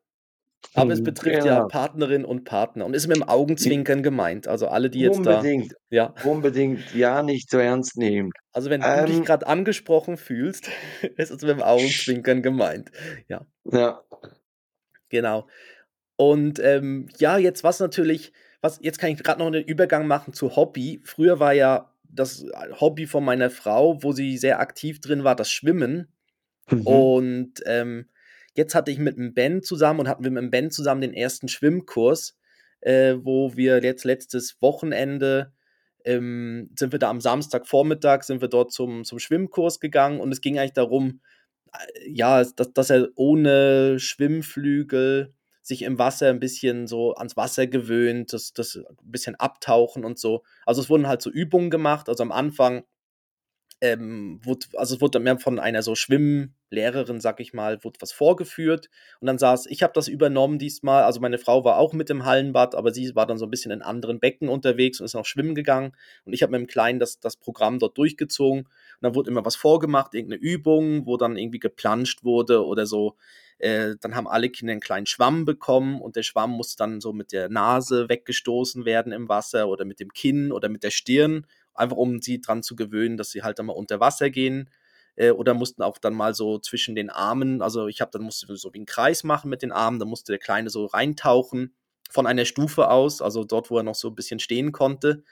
[0.73, 1.67] Aber es Hm, betrifft ja genau.
[1.67, 4.47] Partnerin und Partner und ist mit dem Augenzwinkern gemeint.
[4.47, 6.15] Also alle, die jetzt da, Unbedingt, ja.
[6.21, 8.31] unbedingt, ja, nicht zu ernst nehmen.
[8.51, 10.69] Also wenn du dich Ähm, gerade angesprochen fühlst,
[11.17, 12.91] ist es mit dem Augenzwinkern gemeint.
[13.27, 14.03] Ja, ja,
[15.09, 15.47] genau.
[16.15, 20.33] Und ähm, ja, jetzt was natürlich, was, jetzt kann ich gerade noch einen Übergang machen
[20.33, 21.01] zu Hobby.
[21.03, 22.45] Früher war ja das
[22.79, 26.07] Hobby von meiner Frau, wo sie sehr aktiv drin war, das Schwimmen.
[26.69, 26.81] mhm.
[26.81, 28.09] Und ähm,
[28.55, 31.13] jetzt hatte ich mit dem Ben zusammen und hatten wir mit dem Ben zusammen den
[31.13, 32.37] ersten Schwimmkurs,
[32.81, 35.51] äh, wo wir jetzt letztes Wochenende
[36.05, 40.41] ähm, sind wir da am Samstagvormittag, sind wir dort zum, zum Schwimmkurs gegangen und es
[40.41, 41.21] ging eigentlich darum,
[41.73, 47.67] äh, ja, dass, dass er ohne Schwimmflügel sich im Wasser ein bisschen so ans Wasser
[47.67, 50.43] gewöhnt, das, das ein bisschen abtauchen und so.
[50.65, 52.09] Also es wurden halt so Übungen gemacht.
[52.09, 52.83] Also am Anfang
[53.83, 58.13] ähm, wurde, also es wurde mehr von einer so Schwimmlehrerin, sag ich mal, wurde was
[58.13, 62.09] vorgeführt und dann saß, ich habe das übernommen diesmal, also meine Frau war auch mit
[62.09, 65.15] im Hallenbad, aber sie war dann so ein bisschen in anderen Becken unterwegs und ist
[65.15, 65.91] noch schwimmen gegangen
[66.23, 68.69] und ich habe mit dem Kleinen das, das Programm dort durchgezogen und
[69.01, 73.17] dann wurde immer was vorgemacht, irgendeine Übung, wo dann irgendwie geplanscht wurde oder so.
[73.63, 77.13] Äh, dann haben alle Kinder einen kleinen Schwamm bekommen und der Schwamm musste dann so
[77.13, 81.45] mit der Nase weggestoßen werden im Wasser oder mit dem Kinn oder mit der Stirn
[81.75, 84.69] einfach um sie dran zu gewöhnen, dass sie halt dann mal unter Wasser gehen.
[85.15, 88.55] Äh, oder mussten auch dann mal so zwischen den Armen, also ich habe dann musste
[88.55, 91.75] so wie einen Kreis machen mit den Armen, dann musste der Kleine so reintauchen
[92.09, 95.23] von einer Stufe aus, also dort, wo er noch so ein bisschen stehen konnte.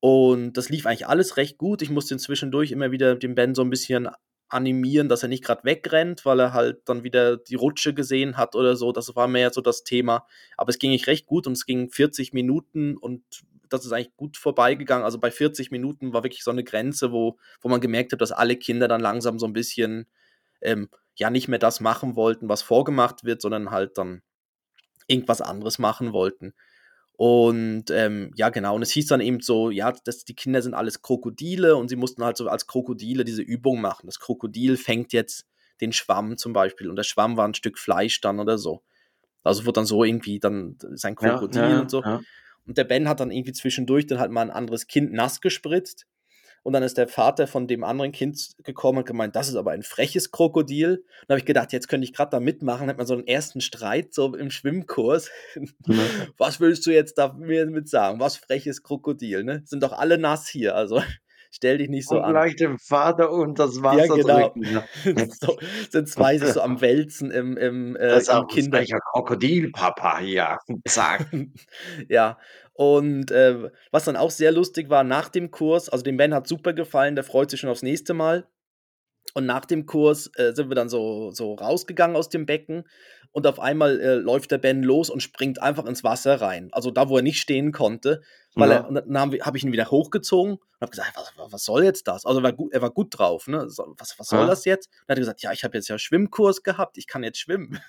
[0.00, 1.80] Und das lief eigentlich alles recht gut.
[1.80, 4.08] Ich musste zwischendurch immer wieder den Ben so ein bisschen
[4.48, 8.54] animieren, dass er nicht gerade wegrennt, weil er halt dann wieder die Rutsche gesehen hat
[8.54, 8.92] oder so.
[8.92, 10.26] Das war mehr so das Thema.
[10.56, 13.22] Aber es ging nicht recht gut und es ging 40 Minuten und
[13.68, 15.04] das ist eigentlich gut vorbeigegangen.
[15.04, 18.32] Also bei 40 Minuten war wirklich so eine Grenze, wo, wo man gemerkt hat, dass
[18.32, 20.06] alle Kinder dann langsam so ein bisschen
[20.60, 24.22] ähm, ja nicht mehr das machen wollten, was vorgemacht wird, sondern halt dann
[25.06, 26.54] irgendwas anderes machen wollten.
[27.16, 28.74] Und ähm, ja, genau.
[28.74, 31.96] Und es hieß dann eben so, ja, dass die Kinder sind alles Krokodile und sie
[31.96, 34.06] mussten halt so als Krokodile diese Übung machen.
[34.06, 35.46] Das Krokodil fängt jetzt
[35.80, 38.82] den Schwamm zum Beispiel und der Schwamm war ein Stück Fleisch dann oder so.
[39.44, 42.02] Also wird dann so irgendwie dann sein Krokodil ja, ja, und so.
[42.02, 42.20] Ja.
[42.66, 46.06] Und der Ben hat dann irgendwie zwischendurch dann halt mal ein anderes Kind nass gespritzt.
[46.64, 49.72] Und dann ist der Vater von dem anderen Kind gekommen und gemeint, das ist aber
[49.72, 50.96] ein freches Krokodil.
[50.96, 52.88] Und da habe ich gedacht, jetzt könnte ich gerade da mitmachen.
[52.88, 55.30] Hat man so einen ersten Streit so im Schwimmkurs.
[56.38, 58.18] Was willst du jetzt da mir mit sagen?
[58.18, 59.62] Was freches Krokodil, ne?
[59.66, 60.74] Sind doch alle nass hier.
[60.74, 61.02] Also
[61.50, 62.32] stell dich nicht so und an.
[62.32, 64.48] Gleich dem Vater und das Wasser ja, genau.
[65.04, 65.30] drücken.
[65.38, 65.58] so,
[65.90, 68.78] sind zwei so am Wälzen im, im, äh, das ist auch Kinder.
[68.78, 70.56] Ein Krokodilpapa hier.
[70.88, 71.30] Zack.
[72.08, 72.38] ja,
[72.74, 76.48] und äh, was dann auch sehr lustig war nach dem Kurs, also dem Ben hat
[76.48, 78.46] super gefallen, der freut sich schon aufs nächste Mal.
[79.32, 82.84] Und nach dem Kurs äh, sind wir dann so, so rausgegangen aus dem Becken
[83.32, 86.68] und auf einmal äh, läuft der Ben los und springt einfach ins Wasser rein.
[86.72, 88.22] Also da, wo er nicht stehen konnte.
[88.54, 88.76] Weil ja.
[88.76, 91.82] er, und dann habe hab ich ihn wieder hochgezogen und habe gesagt, was, was, soll
[91.82, 92.26] jetzt das?
[92.26, 93.48] Also er war gut, er war gut drauf.
[93.48, 93.66] Ne?
[93.98, 94.46] Was, was soll ja.
[94.46, 94.88] das jetzt?
[94.88, 97.38] Und dann hat er gesagt, ja, ich habe jetzt ja Schwimmkurs gehabt, ich kann jetzt
[97.38, 97.80] schwimmen.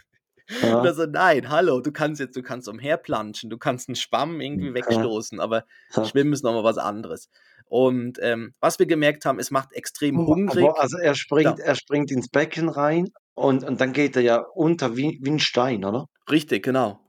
[0.61, 0.77] Ja.
[0.77, 4.41] Und er so, nein, hallo, du kannst jetzt, du kannst umherplanschen, du kannst einen Schwamm
[4.41, 5.65] irgendwie wegstoßen, aber
[6.07, 7.29] Schwimmen ist nochmal was anderes.
[7.67, 10.69] Und ähm, was wir gemerkt haben, es macht extrem hungrig.
[10.75, 14.95] Also er springt, er springt ins Becken rein und, und dann geht er ja unter
[14.95, 16.05] wie, wie ein Stein, oder?
[16.29, 16.99] Richtig, genau.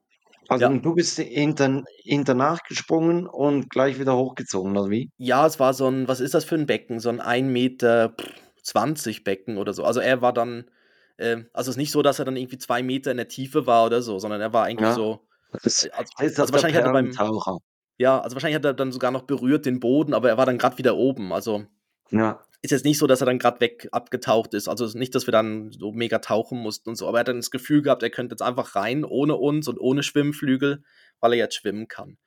[0.49, 0.71] Also ja.
[0.71, 5.11] du bist hinter, hinter nachgesprungen und gleich wieder hochgezogen, oder wie?
[5.19, 7.01] Ja, es war so ein, was ist das für ein Becken?
[7.01, 8.15] So ein 1,20 Meter
[8.63, 9.85] 20 Becken oder so.
[9.85, 10.71] Also er war dann,
[11.17, 13.67] äh, also es ist nicht so, dass er dann irgendwie zwei Meter in der Tiefe
[13.67, 14.95] war oder so, sondern er war eigentlich ja.
[14.95, 15.27] so.
[15.63, 17.59] Das äh, also, also wahrscheinlich hat er beim Taucher.
[17.99, 20.59] Ja, also wahrscheinlich hat er dann sogar noch berührt den Boden, aber er war dann
[20.59, 21.33] gerade wieder oben.
[21.33, 21.65] Also
[22.11, 22.43] ja.
[22.61, 24.69] ist jetzt nicht so, dass er dann gerade weg abgetaucht ist.
[24.69, 27.37] Also nicht, dass wir dann so mega tauchen mussten und so, aber er hat dann
[27.37, 30.83] das Gefühl gehabt, er könnte jetzt einfach rein ohne uns und ohne Schwimmflügel,
[31.21, 32.19] weil er jetzt schwimmen kann.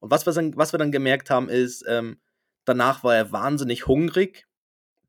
[0.00, 2.20] Und was wir dann, was wir dann gemerkt haben, ist, ähm,
[2.66, 4.45] danach war er wahnsinnig hungrig.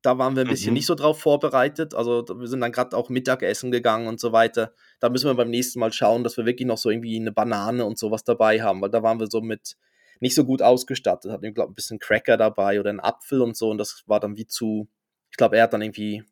[0.08, 0.76] Da waren wir ein bisschen mhm.
[0.76, 1.94] nicht so drauf vorbereitet.
[1.94, 4.72] Also wir sind dann gerade auch Mittagessen gegangen und so weiter.
[5.02, 7.84] Da müssen wir beim nächsten Mal schauen, dass wir wirklich noch so irgendwie eine Banane
[7.84, 9.76] und sowas dabei haben, weil da waren wir so mit
[10.22, 11.30] nicht so gut ausgestattet.
[11.30, 13.70] Hat, glaube ein bisschen Cracker dabei oder einen Apfel und so.
[13.70, 14.88] Und das war dann wie zu,
[15.30, 16.24] ich glaube, er hat dann irgendwie,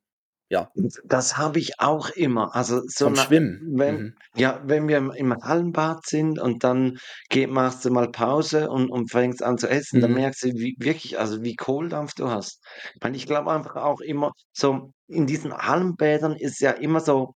[0.50, 0.70] ja.
[1.04, 2.56] Das habe ich auch immer.
[2.56, 3.74] Also so Vom Schwimmen.
[3.76, 4.16] Wenn, mhm.
[4.36, 6.98] Ja, wenn wir im, Hallenbad sind und dann
[7.30, 10.02] geht, machst du mal Pause und, und fängst an zu essen, mhm.
[10.02, 12.64] dann merkst du wie, wirklich, also wie Kohldampf du hast.
[12.94, 17.34] Ich, meine, ich glaube einfach auch immer, so in diesen Hallenbädern ist ja immer so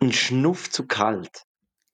[0.00, 1.42] ein Schnuff zu kalt.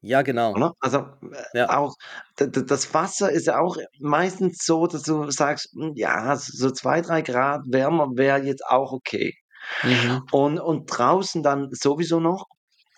[0.03, 0.53] Ja, genau.
[0.81, 1.79] Also äh, ja.
[1.79, 1.95] auch
[2.37, 7.23] das Wasser ist ja auch meistens so, dass du sagst, hm, ja, so zwei, drei
[7.23, 9.35] Grad wärmer wäre jetzt auch okay.
[9.83, 10.23] Mhm.
[10.33, 12.47] Und, und draußen dann sowieso noch.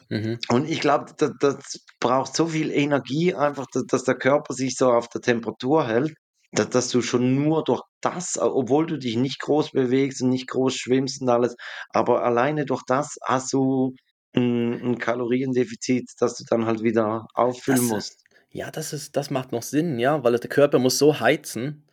[0.08, 0.38] Mhm.
[0.48, 4.76] Und ich glaube, das, das, braucht so viel Energie, einfach, dass, dass, der Körper sich
[4.76, 6.14] so auf der Temperatur hält,
[6.52, 10.48] dass, dass, du schon nur durch das, obwohl du dich nicht groß bewegst und nicht
[10.48, 11.56] groß schwimmst und alles,
[11.90, 13.94] aber alleine durch das hast du
[14.36, 18.24] ein, ein Kaloriendefizit, das du dann halt wieder auffüllen das, musst.
[18.50, 21.85] Ja, das ist, das macht noch Sinn, ja, weil der Körper muss so heizen.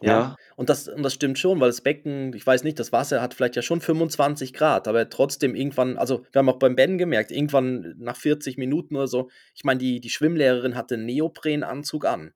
[0.00, 0.10] Ja.
[0.10, 0.36] ja.
[0.56, 3.34] Und, das, und das stimmt schon, weil das Becken, ich weiß nicht, das Wasser hat
[3.34, 7.30] vielleicht ja schon 25 Grad, aber trotzdem irgendwann, also wir haben auch beim Ben gemerkt,
[7.30, 12.32] irgendwann nach 40 Minuten oder so, ich meine, die, die Schwimmlehrerin hatte einen Neoprenanzug an.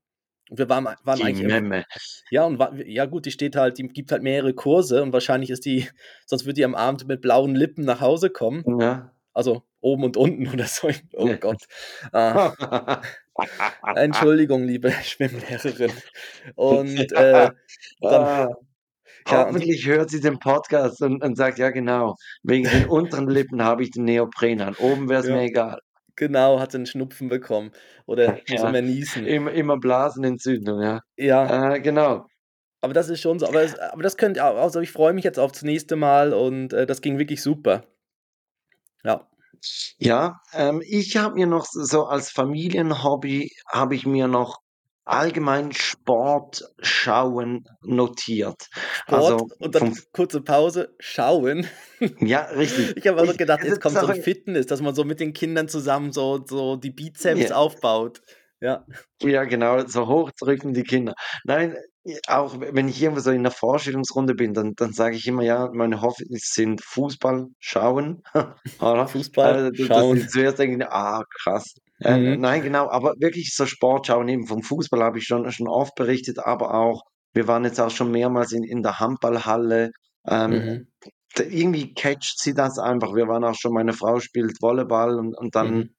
[0.51, 1.47] Und wir waren, waren die eigentlich.
[1.47, 1.85] Memme.
[2.31, 5.49] Ja, und war, ja, gut, die steht halt, die gibt halt mehrere Kurse und wahrscheinlich
[5.49, 5.89] ist die,
[6.27, 8.63] sonst würde die am Abend mit blauen Lippen nach Hause kommen.
[8.79, 9.15] Ja.
[9.33, 10.91] Also oben und unten oder so.
[11.15, 11.35] Oh.
[11.41, 11.63] Gott.
[12.13, 13.01] Ah.
[13.97, 15.93] Entschuldigung, liebe Schwimmlehrerin.
[16.55, 17.51] Und äh,
[18.01, 18.23] dann.
[18.25, 18.49] Ah.
[19.29, 23.63] Ja, Hoffentlich hört sie den Podcast und, und, sagt, ja genau, wegen den unteren Lippen
[23.63, 25.37] habe ich den Neopren an, oben wäre es ja.
[25.37, 25.79] mir egal.
[26.17, 27.71] Genau, hat einen Schnupfen bekommen
[28.07, 28.71] oder ja.
[28.71, 29.27] mehr niesen.
[29.27, 31.01] Immer, immer Blasenentzündung, ja.
[31.17, 31.75] Ja.
[31.75, 32.27] Äh, genau.
[32.81, 33.47] Aber das ist schon so.
[33.47, 36.85] Aber, es, aber das könnte, also ich freue mich jetzt aufs nächste Mal und äh,
[36.85, 37.85] das ging wirklich super.
[39.05, 39.29] Ja.
[39.99, 44.63] Ja, ähm, ich habe mir noch so als Familienhobby habe ich mir noch
[45.05, 48.69] allgemein Sport schauen notiert.
[48.95, 51.67] Sport also und dann kurze Pause, schauen.
[52.19, 52.97] Ja, richtig.
[52.97, 55.69] Ich habe also gedacht, jetzt kommt so ein Fitness, dass man so mit den Kindern
[55.69, 57.55] zusammen so, so die Bizeps ja.
[57.55, 58.21] aufbaut.
[58.61, 58.85] Ja.
[59.23, 61.15] Ja, genau, so hochdrücken die Kinder.
[61.45, 61.77] Nein,
[62.27, 65.71] auch wenn ich irgendwo so in einer Vorstellungsrunde bin, dann, dann sage ich immer, ja,
[65.73, 68.23] meine Hobbys sind Fußball schauen.
[68.79, 70.19] Fußball also, schauen.
[70.19, 71.75] Das, zuerst denke ich, ah, krass.
[72.01, 72.27] Äh, mhm.
[72.27, 75.69] Äh, nein, genau, aber wirklich so Sport schauen, eben vom Fußball habe ich schon, schon
[75.69, 77.03] oft berichtet, aber auch,
[77.35, 79.93] wir waren jetzt auch schon mehrmals in, in der Handballhalle.
[80.27, 80.87] Ähm, mhm.
[81.37, 83.15] Irgendwie catcht sie das einfach.
[83.15, 85.91] Wir waren auch schon, meine Frau spielt Volleyball und, und dann mhm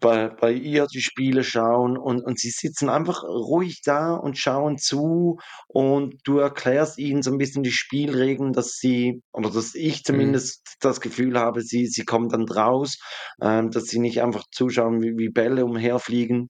[0.00, 4.78] bei, bei ihr die Spiele schauen und, und sie sitzen einfach ruhig da und schauen
[4.78, 5.38] zu
[5.68, 10.04] und du erklärst ihnen so ein bisschen die Spielregeln, dass sie, oder dass ich Mhm.
[10.04, 12.98] zumindest das Gefühl habe, sie, sie kommen dann raus,
[13.42, 16.48] ähm, dass sie nicht einfach zuschauen, wie, wie Bälle umherfliegen.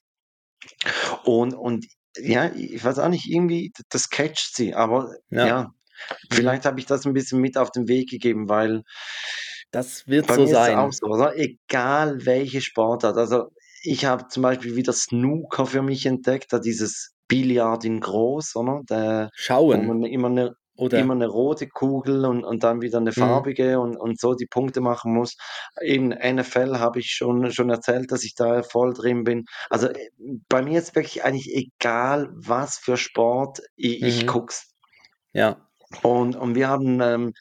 [1.25, 1.87] Und, und
[2.19, 5.47] ja, ich weiß auch nicht, irgendwie, das catcht sie, aber Ja.
[5.47, 5.71] ja,
[6.31, 6.37] Mhm.
[6.37, 8.83] vielleicht habe ich das ein bisschen mit auf den Weg gegeben, weil
[9.71, 10.77] Das wird bei so mir ist sein.
[10.77, 11.37] auch so, oder?
[11.37, 13.17] Egal welche Sportart.
[13.17, 13.49] Also
[13.83, 18.81] ich habe zum Beispiel wieder Snooker für mich entdeckt, da dieses Billard in groß, oder?
[18.91, 19.31] Der,
[19.71, 23.13] wo Schauen man immer eine, oder immer eine rote Kugel und, und dann wieder eine
[23.17, 23.17] Mhm.
[23.19, 25.37] farbige und, und so die Punkte machen muss.
[25.81, 29.45] In NFL habe ich schon, schon erzählt, dass ich da voll drin bin.
[29.69, 30.11] Also äh,
[30.49, 34.27] bei mir ist wirklich eigentlich egal, was für Sport, ich, ich Mhm.
[34.27, 34.73] guck's.
[35.33, 35.70] Ja.
[36.03, 37.33] Und, und wir haben, ähm,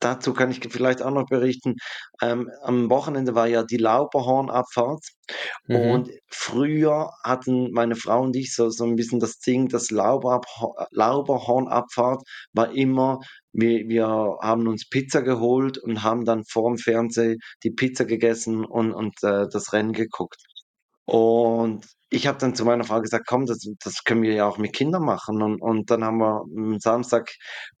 [0.00, 1.76] dazu kann ich vielleicht auch noch berichten,
[2.20, 5.04] ähm, am Wochenende war ja die Lauberhornabfahrt
[5.68, 5.76] Mhm.
[5.76, 10.44] und früher hatten meine Frau und ich so, so ein bisschen das Ding, das Lauberab
[10.90, 12.22] Lauberhornabfahrt
[12.52, 13.20] war immer,
[13.52, 14.06] wir, wir
[14.42, 19.46] haben uns Pizza geholt und haben dann vorm Fernsehen die Pizza gegessen und, und äh,
[19.50, 20.42] das Rennen geguckt.
[21.04, 24.58] Und ich habe dann zu meiner Frau gesagt, komm, das, das können wir ja auch
[24.58, 25.42] mit Kindern machen.
[25.42, 27.30] Und, und dann haben wir am Samstag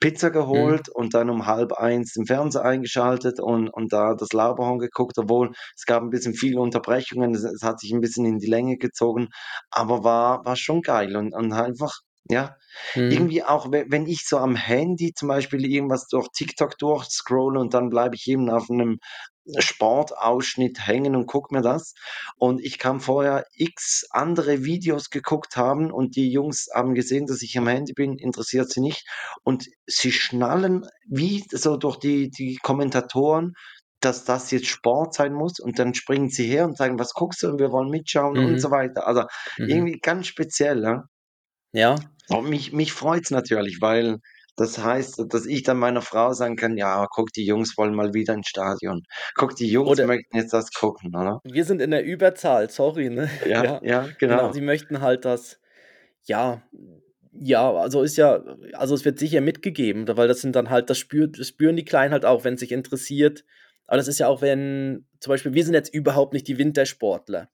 [0.00, 0.76] Pizza Mhm.
[0.76, 5.18] geholt und dann um halb eins den Fernseher eingeschaltet und, und da das Lauberhorn geguckt,
[5.18, 8.46] obwohl es gab ein bisschen viele Unterbrechungen, es, es hat sich ein bisschen in die
[8.48, 9.28] Länge gezogen,
[9.70, 11.92] aber war, war schon geil und, und einfach,
[12.30, 12.56] ja,
[12.96, 13.02] Mhm.
[13.08, 17.74] irgendwie auch, we- wenn ich so am Handy zum Beispiel irgendwas durch TikTok durchscrolle und
[17.74, 18.98] dann bleibe ich eben auf einem
[19.58, 21.94] Sportausschnitt hängen und gucke mir das.
[22.36, 27.42] Und ich kann vorher x andere Videos geguckt haben und die Jungs haben gesehen, dass
[27.42, 29.06] ich am Handy bin, interessiert sie nicht.
[29.42, 33.54] Und sie schnallen wie so durch die, die Kommentatoren,
[34.00, 37.42] dass das jetzt Sport sein muss und dann springen sie her und sagen, was guckst
[37.42, 38.72] du und wir wollen mitschauen und so Mhm.
[38.72, 39.06] weiter.
[39.06, 39.22] Also
[39.58, 39.66] Mhm.
[39.66, 41.04] irgendwie ganz speziell, ja.
[41.72, 41.96] Ja.
[42.28, 44.18] Aber mich, mich freut's natürlich, weil
[44.56, 48.12] das heißt, dass ich dann meiner Frau sagen kann, ja, guck, die Jungs wollen mal
[48.12, 49.02] wieder ins Stadion.
[49.34, 51.40] Guck, die Jungs Oder möchten jetzt das gucken, oder?
[51.44, 53.30] wir sind in der Überzahl, sorry, ne?
[53.46, 53.80] Ja, Ja.
[53.82, 54.52] ja, Genau, genau.
[54.52, 55.58] sie möchten halt das
[56.24, 56.62] ja,
[57.32, 58.44] ja, also ist ja
[58.74, 61.84] also es wird sicher mitgegeben, weil das sind dann halt das spürt das spüren die
[61.84, 63.44] Kleinen halt auch, wenn's sich interessiert.
[63.86, 67.48] Aber das ist ja auch, wenn zum Beispiel wir sind jetzt überhaupt nicht die Wintersportler.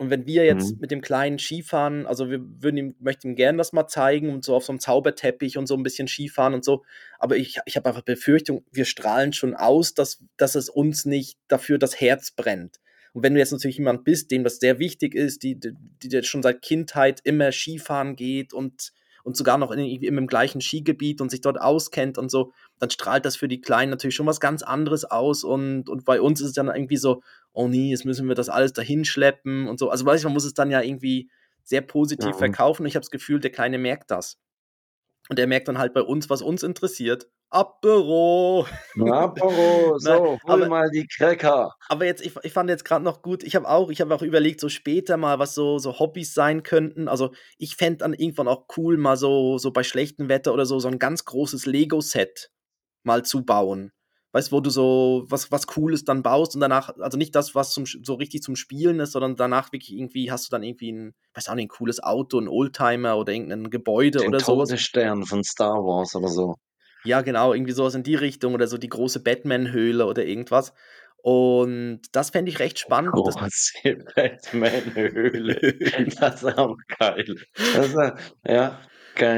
[0.00, 0.80] Und wenn wir jetzt Mhm.
[0.80, 4.44] mit dem Kleinen Skifahren also wir würden ihm möchten ihm gern das mal zeigen und
[4.44, 6.82] so auf so 'm Zauberteppich und so 'n bisschen Skifahren und so.
[7.18, 11.38] Aber ich ich habe einfach Befürchtung, wir strahlen schon aus, dass dass es uns nicht
[11.48, 12.78] dafür das Herz brennt.
[13.12, 16.26] Und wenn du jetzt natürlich jemand bist, dem das sehr wichtig ist, die die jetzt
[16.28, 18.92] schon seit Kindheit immer Skifahren geht und
[19.22, 22.90] und sogar noch in immer im gleichen Skigebiet und sich dort auskennt und so, dann
[22.90, 25.44] strahlt das für die Kleinen natürlich schon was ganz anderes aus.
[25.44, 27.22] Und und bei uns ist es dann irgendwie so:
[27.54, 29.90] „Oh ne, jetzt müssen wir das alles dahin schleppen“ und so.
[29.90, 31.30] Also, weißt du, man muss es dann ja irgendwie
[31.64, 32.38] sehr positiv Mhm.
[32.38, 34.38] verkaufen und ich habe das Gefühl, der Kleine merkt das.
[35.30, 37.28] Und er merkt dann halt bei uns, was uns interessiert.
[37.50, 38.66] Apero.
[39.18, 41.70] Apero, so, hol aber mal die Cracker.
[41.88, 44.22] aber jetzt ich ich fand jetzt grad noch gut ich habe auch ich habe auch
[44.22, 47.08] überlegt, so später mal, was so so Hobbys sein könnten.
[47.08, 50.78] Also, ich fände dann irgendwann auch cool, mal so so bei schlechtem Wetter oder so
[50.80, 52.50] so 'n ganz großes Lego-Set
[53.04, 53.92] mal zu bauen.
[54.34, 57.54] Weißt du, wo du so was was Cooles dann baust und danach also nicht das,
[57.54, 60.88] was zum so richtig zum Spielen ist, sondern danach wirklich irgendwie hast du dann irgendwie
[60.90, 64.40] 'n weiß auch nicht, 'n cooles Auto, 'n Oldtimer oder irgend 'nen Gebäude Den oder
[64.40, 64.74] so was.
[64.74, 66.54] Todesstern von Star Wars oder so.
[67.06, 70.72] Ja, genau, irgendwie so was in die Richtung oder so die große Batman-Höhle oder irgendwas.
[71.18, 73.20] Und das fände ich recht spannend.
[73.26, 75.60] Das Große Batman-Höhle.
[76.20, 77.24] Das ist auch geil.
[77.72, 77.96] Das ist,
[78.46, 78.80] ja,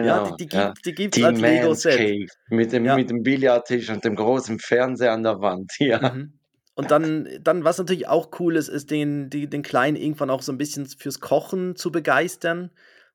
[0.02, 0.72] Ja, genau, die die ja.
[0.72, 2.12] gibt die gibt's Die als Lego-Set.
[2.48, 2.94] Mit dem Ja.
[2.94, 6.00] mit dem Billardtisch und dem großen Fernseher an der Wand, ja.
[6.00, 6.38] Mhm.
[6.74, 10.42] Und dann dann was natürlich auch cool ist, ist den die den Kleinen irgendwann auch
[10.42, 12.70] so 'n bisschen fürs Kochen zu begeistern,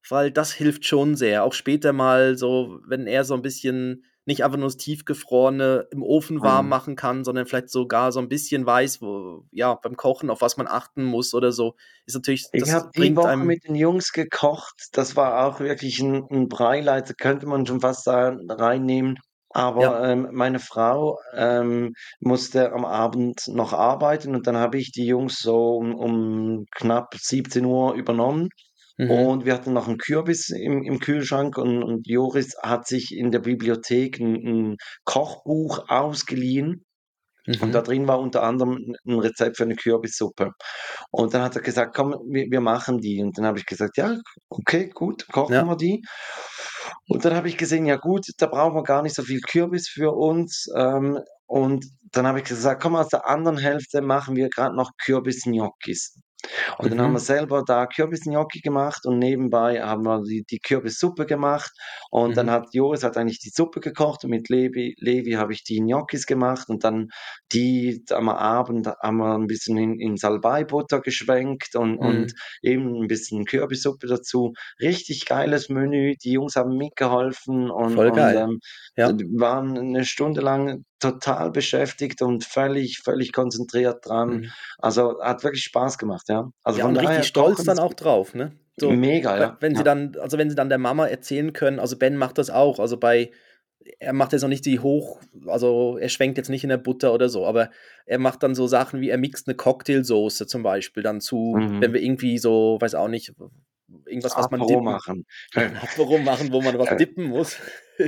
[0.09, 1.43] weil das hilft schon sehr.
[1.43, 6.04] Auch später mal so, wenn er so 'n bisschen nicht einfach nur das Tiefgefrorene im
[6.04, 6.72] Ofen warm Mhm.
[6.72, 10.58] machen kann, sondern vielleicht sogar so 'n bisschen weiß, wo ja, beim Kochen, auf was
[10.58, 14.90] man achten muss oder so, ist natürlich Ich habe die Woche mit den Jungs gekocht.
[14.92, 19.18] Das war auch wirklich 'n 'n Breileiter, könnte man schon fast da reinnehmen.
[19.54, 20.02] Aber, Ja.
[20.10, 25.40] ähm, meine Frau, ähm, musste am Abend noch arbeiten und dann habe ich die Jungs
[25.40, 28.50] so um um knapp 17:00 übernommen.
[29.02, 29.32] Mhm.
[29.36, 33.32] Und wir hatten noch 'n Kürbis im im Kühlschrank und und Joris hat sich in
[33.32, 36.86] der Bibliothek 'n 'n Kochbuch ausgeliehen.
[37.60, 37.84] Und da Mhm.
[37.84, 40.52] drin war unter anderem 'n 'n Rezept für 'ne Kürbissuppe.
[41.12, 43.97] Und dann hat er gesagt: „Komm, wir wir machen die.“ Und dann habe ich gesagt:
[43.97, 44.18] „Ja,
[44.49, 45.68] okay, gut, kochen Ja.
[45.68, 46.04] wir die.“
[47.10, 49.89] Und dann habe ich gesehen, ja gut, da brauchen wir gar nicht so viel Kürbis
[49.89, 50.68] für uns.
[50.78, 54.91] Ähm, und dann habe ich gesagt: „Komm, aus der anderen Hälfte machen wir grad noch
[55.04, 56.16] Kürbis-Gnocchis.“
[56.78, 61.26] Und dann haben wir selber da Kürbisgnocchi gemacht und nebenbei haben wir die, die Kürbissuppe
[61.26, 61.72] gemacht.
[62.10, 62.52] Und dann Mhm.
[62.52, 66.26] hat Joris hat eigentlich die Suppe gekocht und mit Levi, Levi habe ich die Gnocchis
[66.26, 67.10] gemacht und dann
[67.52, 72.34] die am Abend haben wir ein bisschen in, in Salbei-Butter geschwenkt und, und Mhm.
[72.62, 74.54] eben ein bisschen Kürbissuppe dazu.
[74.80, 76.16] Richtig geiles Menü.
[76.24, 78.60] Die Jungs haben mitgeholfen und, und ähm,
[78.96, 79.14] Ja.
[79.38, 84.41] waren eine Stunde lang total beschäftigt und völlig, völlig konzentriert dran.
[84.41, 84.54] Mhm.
[84.80, 86.49] Also hat wirklich Spaß gemacht, ja.
[86.64, 88.54] Also Ja, von und daher richtig stolz dann auch drauf, ne?
[88.80, 89.60] So, mega, ja.
[89.60, 89.84] wenn sie ja.
[89.84, 92.97] dann also, wenn sie dann der Mama erzählen können also, Ben macht das auch, also,
[92.97, 93.32] bei
[93.99, 97.14] er macht jetzt noch nicht die hoch also, er schwenkt jetzt nicht in der Butter
[97.14, 97.72] oder so, aber
[98.06, 101.91] er macht dann so Sachen wie er mixt 'ne Cocktailsoße zum Beispiel dann zu wenn
[101.91, 101.93] Mhm.
[101.93, 103.34] wir irgendwie so, weiß auch nicht,
[104.06, 105.26] irgendwas, was man dippen machen.
[105.82, 107.58] Apero machen, wo man was Äh, dippen muss.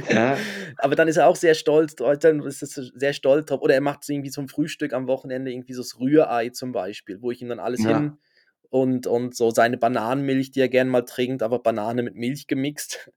[0.10, 0.46] ja.
[0.78, 3.62] Aber dann ist er auch sehr stolz drauf dann ist er sehr stolz drauf.
[3.62, 7.32] Oder er macht irgendwie zum Frühstück am Wochenende irgendwie so das Rührei zum Beispiel, wo
[7.32, 7.86] ich ihm dann alles Ja.
[7.86, 8.20] hin
[8.70, 13.12] und und so seine Bananenmilch, die er gern mal trinkt, aber Banane mit Milch gemixt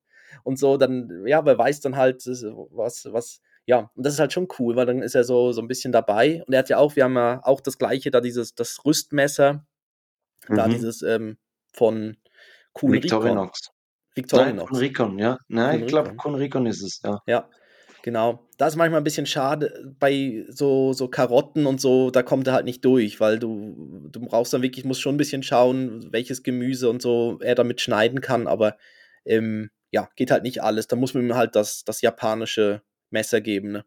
[0.45, 0.77] und so.
[0.77, 4.33] Dann ja, aber er weiß dann halt, das was was ja, und das ist halt
[4.33, 6.43] schon cool, weil dann ist er so so 'n bisschen dabei.
[6.47, 9.67] Und er hat ja auch wir haben ja auch das Gleiche da dieses das Rüstmesser,
[10.55, 10.69] da Mhm.
[10.69, 11.39] dieses, ähm,
[11.73, 12.17] von
[12.77, 13.49] Kuhn-Rikon.
[13.49, 13.71] Victorinox.
[14.33, 14.69] Nein, Victorinox.
[14.69, 15.39] Kuhn-Rikon, ja.
[15.49, 16.23] Nein, ich glaube, Kuhn-Rikon.
[16.23, 17.21] Kuhn-Rikon ist es, ja.
[17.29, 17.51] Ja,
[18.03, 18.49] genau.
[18.59, 22.55] Das ist manchmal 'n bisschen schade bei so so Karotten und so, da kommt er
[22.55, 26.43] halt nicht durch, weil du du brauchst dann wirklich musst schon 'n bisschen schauen, welches
[26.45, 28.77] Gemüse und so er damit schneiden kann, aber,
[29.25, 30.87] ähm, ja, geht halt nicht alles.
[30.89, 33.85] Da muss man ihm halt das das japanische Messer geben, ne?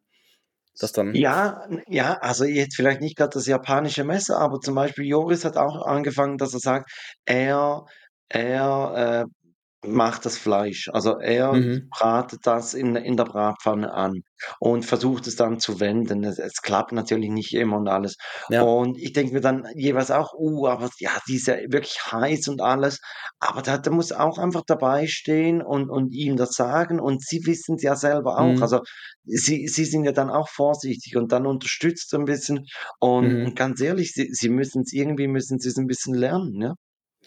[0.80, 5.06] Das dann Ja, ja, also jetzt vielleicht nicht grad das japanische Messer, aber zum Beispiel
[5.06, 6.92] Joris hat auch angefangen, dass er sagt,
[7.26, 7.86] er
[8.30, 10.90] er, äh, macht das Fleisch.
[10.94, 11.92] Also, er Mhm.
[11.92, 14.22] bratet das in in der Bratpfanne an
[14.60, 16.24] und versucht es dann zu wenden.
[16.26, 18.18] Es es klappt natürlich nicht immer und alles.
[18.50, 18.70] Ja.
[18.70, 22.48] Und ich denke mir dann jeweils auch: „Uh, aber ja, die ist ja wirklich heiß
[22.50, 23.00] und alles.“
[23.40, 27.46] Aber da da muss auch einfach dabei stehen und und ihm das sagen und sie
[27.46, 28.62] wissen's ja selber auch.
[28.62, 28.64] Mhm.
[28.64, 28.82] Also,
[29.26, 32.66] sie sie sind ja dann auch vorsichtig und dann unterstützt er 'n bisschen
[33.00, 33.56] und Mhm.
[33.56, 36.74] ganz ehrlich, sie sie müssen's irgendwie müssen sie's 'n bisschen lernen, ja?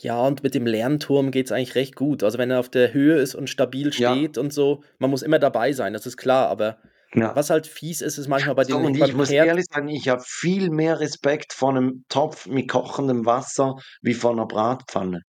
[0.00, 2.22] Ja, und mit dem Lernturm geht's eigentlich recht gut.
[2.22, 4.22] Also, wenn er auf der Höhe ist und stabil Ja.
[4.22, 6.78] steht und so man muss immer dabei sein, das ist klar, aber
[7.14, 7.34] Ja.
[7.34, 9.88] was halt fies ist, ist manchmal bei So, den und ich muss Herd ehrlich sagen,
[9.88, 15.22] ich habe viel mehr Respekt vor 'nem Topf mit kochendem Wasser wie vor 'ner Bratpfanne.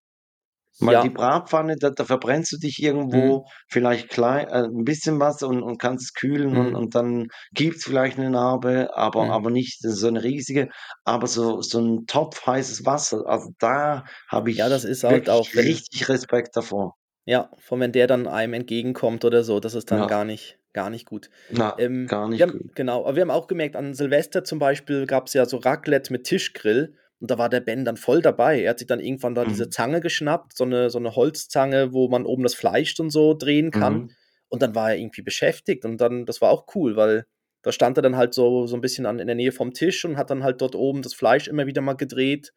[0.80, 1.12] Weil die Ja.
[1.12, 3.34] Bratpfanne, da da verbrennst du dich Mhm.
[3.34, 6.76] irgendwo vielleicht klei äh, 'n bisschen was und und kannst es kühlen und Mhm.
[6.76, 9.34] und dann gibt's vielleicht 'ne Narbe, aber Mhm.
[9.34, 10.70] aber nicht so 'ne riesige.
[11.06, 15.30] Aber so so 'n Topf heißes Wasser, also, da habe Ja, das ich ist halt
[15.30, 16.96] auch, richtig Respekt davor.
[17.28, 20.08] Ja, von wenn der dann einem entgegenkommt oder so, das ist dann Ja.
[20.08, 21.30] gar nicht gar nicht gut.
[21.50, 22.74] Na, Ähm, gar wir nicht haben gut.
[22.76, 26.26] genau, aber wir haben auch gemerkt, an Silvester zum Beispiel gab's ja so Raclette mit
[26.26, 28.64] Tischgrill und da war der Ben dann voll dabei.
[28.64, 29.72] Er hat sich dann irgendwann da diese Mhm.
[29.72, 33.72] Zange geschnappt, so 'ne so 'ne Holzzange, wo man oben das Fleisch und so drehen
[33.72, 34.04] kann.
[34.04, 34.16] Mhm.
[34.50, 37.26] Und dann war er irgendwie beschäftigt und dann das war auch cool, weil
[37.64, 40.06] da stand er dann halt so so 'n bisschen an in der Nähe vom Tisch
[40.06, 42.54] und hat dann halt dort oben das Fleisch immer wieder mal gedreht,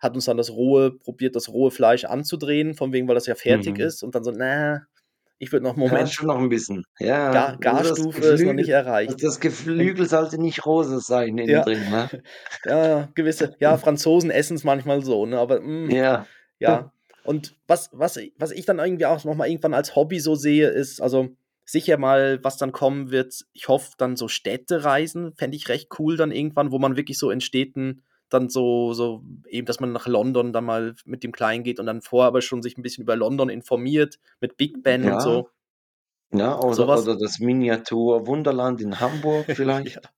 [0.00, 3.34] hat uns dann das rohe probiert, das rohe Fleisch anzudrehen, von wegen, weil das ja
[3.36, 3.80] fertig Mhm.
[3.80, 4.86] ist und dann so: „Na,
[5.38, 6.82] ich würde noch 'n Ja, Moment“ schon noch 'n bisschen.
[6.98, 9.20] Ja, Gar Garstufe ist noch nicht erreicht.
[9.20, 11.62] das Geflügel sollte nicht rosa sein innen Ja.
[11.62, 12.10] drin, ne?
[12.64, 16.28] Ja, ja, gewisse ja, Franzosen essen's manchmal so, ne, aber, hm, Ja.
[16.60, 16.92] ja.
[17.22, 20.68] Und was was was ich dann irgendwie auch noch mal irgendwann als Hobby so sehe,
[20.70, 25.68] ist also, sicher mal, was dann kommen wird ich hoffe, dann so Städtereisen fände ich
[25.68, 28.04] recht cool dann irgendwann, wo man wirklich so in Städten
[28.38, 31.86] dann so so eben, dass man nach London dann mal mit dem Kleinen geht und
[31.86, 35.22] dann vorher aber schon sich 'n bisschen über London informiert mit Big Ben und Ja.
[35.22, 35.50] so.
[36.32, 37.06] Ja, oder was.
[37.06, 39.52] oder das Miniatur Wunderland in Hamburg
[39.84, 40.00] Ja.
[40.00, 40.10] vielleicht.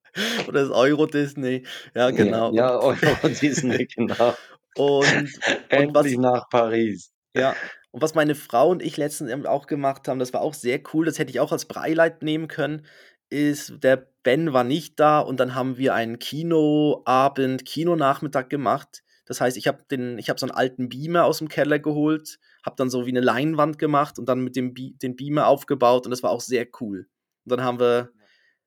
[0.48, 1.64] Oder das Euro-Disney.
[1.94, 2.50] Ja, Ja, genau.
[2.50, 4.34] Und ja, Euro-Disney, genau.
[4.74, 5.32] und
[5.74, 7.12] und Endlich was nach Paris.
[7.34, 7.60] Ja,
[7.90, 11.06] und was meine Frau und ich letztens auch gemacht haben, das war auch sehr cool,
[11.06, 12.86] das hätte ich auch als Beileid nehmen können,
[13.30, 19.02] ist, der Ben war nicht da und dann haben wir einen Kinoabend, Kinonachmittag gemacht.
[19.26, 23.06] Das heißt, ich habe habe so 'n alten Beamer aus'm Keller geholt, habe dann so
[23.06, 26.30] wie 'ne Leinwand gemacht und dann mit dem Be den Beamer aufgebaut und das war
[26.30, 27.08] auch sehr cool.
[27.46, 28.10] Und dann haben wir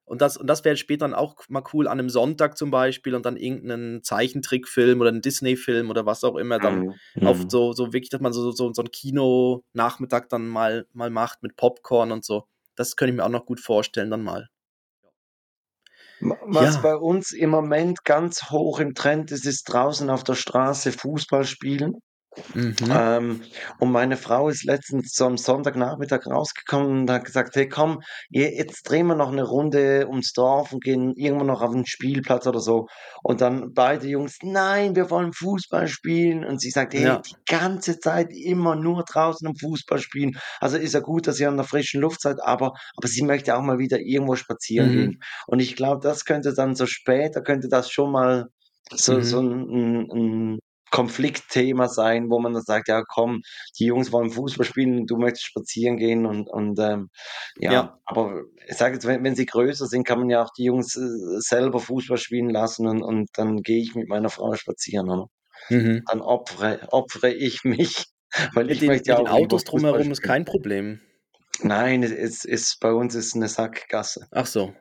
[0.05, 3.16] und das und das wäre später dann auch mal cool an 'nem Sonntag zum Beispiel
[3.16, 6.86] und dann irgend 'nen Zeichentrickfilm oder 'n Disney-Film oder was auch immer dann
[7.22, 11.12] Mhm, auf so so wirklich, dass man so so so 'n Kinonachmittag dann mal mal
[11.12, 12.45] macht mit Popcorn und so.
[12.76, 14.49] Das könnte ich mir auch noch gut vorstellen dann mal.
[16.22, 16.82] Was Ja.
[16.82, 21.43] bei uns im Moment ganz hoch im Trend ist, ist draußen auf der Straße Fußball
[21.45, 21.95] spielen.
[22.53, 22.75] Mhm.
[22.89, 23.41] Ähm,
[23.79, 28.84] und meine Frau ist letztens so am Sonntagnachmittag rausgekommen und hat gesagt, hey komm, jetzt
[28.84, 32.61] drehen wir noch eine Runde ums Dorf und gehen irgendwo noch auf den Spielplatz oder
[32.61, 32.88] so.
[33.21, 36.45] Und dann beide Jungs, nein, wir wollen Fußball spielen.
[36.45, 37.19] Und sie sagt, hey, ja.
[37.19, 40.38] die ganze Zeit immer nur draußen am Fußball spielen.
[40.61, 43.57] Also ist ja gut, dass ihr an der frischen Luft seid, aber, aber sie möchte
[43.57, 44.93] auch mal wieder irgendwo spazieren mhm.
[44.93, 45.23] gehen.
[45.47, 48.47] Und ich glaube, das könnte dann so später, könnte das schon mal
[48.89, 49.23] so, mhm.
[49.23, 50.59] so ein, ein,
[50.91, 53.41] Konfliktthema sein, wo man dann sagt, ja komm,
[53.79, 57.09] die Jungs wollen Fußball spielen, du möchtest spazieren gehen und, und ähm,
[57.57, 60.51] ja, ja, aber ich sage jetzt, wenn, wenn sie größer sind, kann man ja auch
[60.55, 64.53] die Jungs äh, selber Fußball spielen lassen und, und dann gehe ich mit meiner Frau
[64.55, 65.09] spazieren.
[65.09, 65.27] Oder?
[65.69, 66.03] Mhm.
[66.09, 68.05] Dann opfere, opfere ich mich,
[68.53, 70.99] weil mit ich den, möchte ja auch Autos drumherum ist kein Problem.
[71.63, 74.27] Nein, es ist bei uns ist eine Sackgasse.
[74.31, 74.73] Ach so,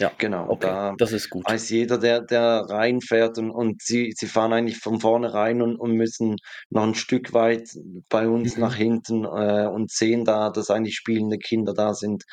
[0.00, 1.44] ja, Genau, okay, da das ist gut.
[1.48, 5.76] weiß jeder, der, der reinfährt und, und sie, sie fahren eigentlich von vorne rein und,
[5.76, 6.36] und müssen
[6.70, 7.68] noch ein Stück weit
[8.08, 8.82] bei uns nach mhm.
[8.82, 12.24] hinten äh, und sehen da, dass eigentlich spielende Kinder da sind.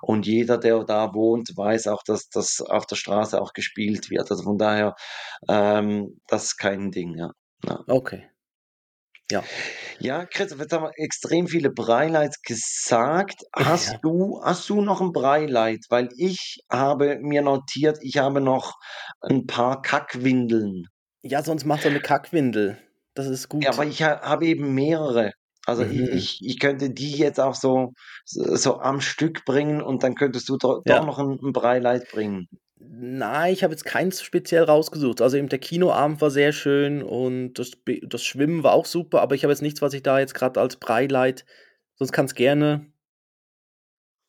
[0.00, 4.30] Und jeder, der da wohnt, weiß auch, dass das auf der Straße auch gespielt wird.
[4.30, 4.94] Also von daher,
[5.48, 7.30] ähm, das ist kein Ding, ja.
[7.64, 7.84] Ja.
[7.86, 8.31] Okay.
[9.32, 9.42] Ja.
[9.98, 13.42] Ja, Christoph, jetzt haben wir extrem viele Breileits gesagt.
[13.54, 13.98] Hast Ja.
[14.02, 15.80] du, hast du noch ein Breileit?
[15.88, 18.74] Weil ich habe mir notiert, ich habe noch
[19.22, 20.84] ein paar Kackwindeln.
[21.22, 22.78] Ja, sonst macht er eine Kackwindel.
[23.14, 25.32] Das ist Ja, aber ich ha habe eben mehrere.
[25.66, 26.08] Also ich, Mhm.
[26.12, 27.92] ich, ich könnte die jetzt auch so,
[28.24, 31.04] so am Stück bringen und dann könntest du doch Ja.
[31.04, 32.48] noch ein, ein Breileit bringen.
[32.94, 35.22] Nein, ich habe jetzt keins speziell rausgesucht.
[35.22, 37.70] Also eben der Kinoabend war sehr schön und das,
[38.02, 40.60] das Schwimmen war auch super, aber ich habe jetzt nichts, was ich da jetzt gerade
[40.60, 41.46] als Breileit.
[41.94, 42.92] Sonst kann es gerne.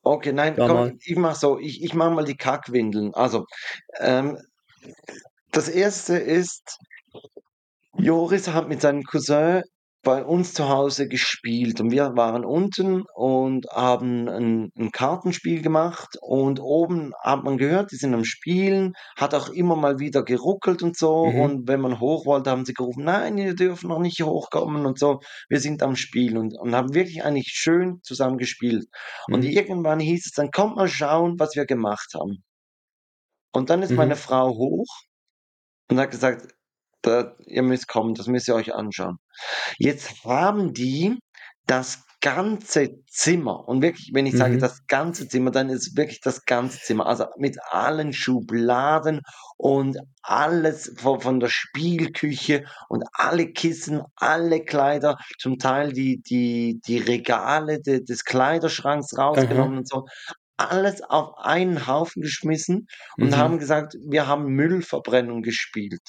[0.01, 3.13] Okay, nein, komm, ich mach so, ich, ich mache mal die Kackwindeln.
[3.13, 3.47] Also,
[3.99, 4.37] ähm,
[5.51, 6.77] das erste ist,
[7.97, 9.63] Joris hat mit seinem Cousin
[10.03, 16.17] bei uns zu Hause gespielt und wir waren unten und haben ein 'n Kartenspiel gemacht
[16.21, 20.83] und oben hat man gehört, die sind am Spielen, hat auch immer mal wieder geruckelt
[20.83, 21.47] und so Mhm.
[21.47, 24.99] und wenn man hoch wollte, haben sie gerufen: „Nein, ihr dürft noch nicht hochkommen“ und
[24.99, 25.19] so.
[25.49, 28.85] Wir sind am Spielen und und haben wirklich eigentlich schön zusammen gespielt.
[29.31, 29.45] Und Mhm.
[29.45, 32.43] irgendwann hieß es dann: „Kommt mal schauen, was wir gemacht haben.“
[33.51, 34.17] Und dann ist meine mhm.
[34.17, 34.85] Frau hoch
[35.89, 36.55] und hat gesagt:
[37.03, 39.17] „Da ihr müsst kommen, das müsst ihr euch anschauen.“
[39.77, 41.19] Jetzt haben die
[41.67, 44.59] das ganze Zimmer und wirklich, wenn ich sage mhm.
[44.59, 49.19] das ganze Zimmer, dann ist wirklich das ganze Zimmer, also mit allen Schubladen
[49.57, 56.79] und alles von, von der Spielküche und alle Kissen, alle Kleider, zum Teil die, die,
[56.87, 59.79] die Regale de, des Kleiderschranks rausgenommen Aha.
[59.79, 60.05] und so.
[60.55, 62.87] Alles auf einen Haufen geschmissen
[63.17, 63.37] und mhm.
[63.37, 66.01] haben gesagt, wir haben Müllverbrennung gespielt.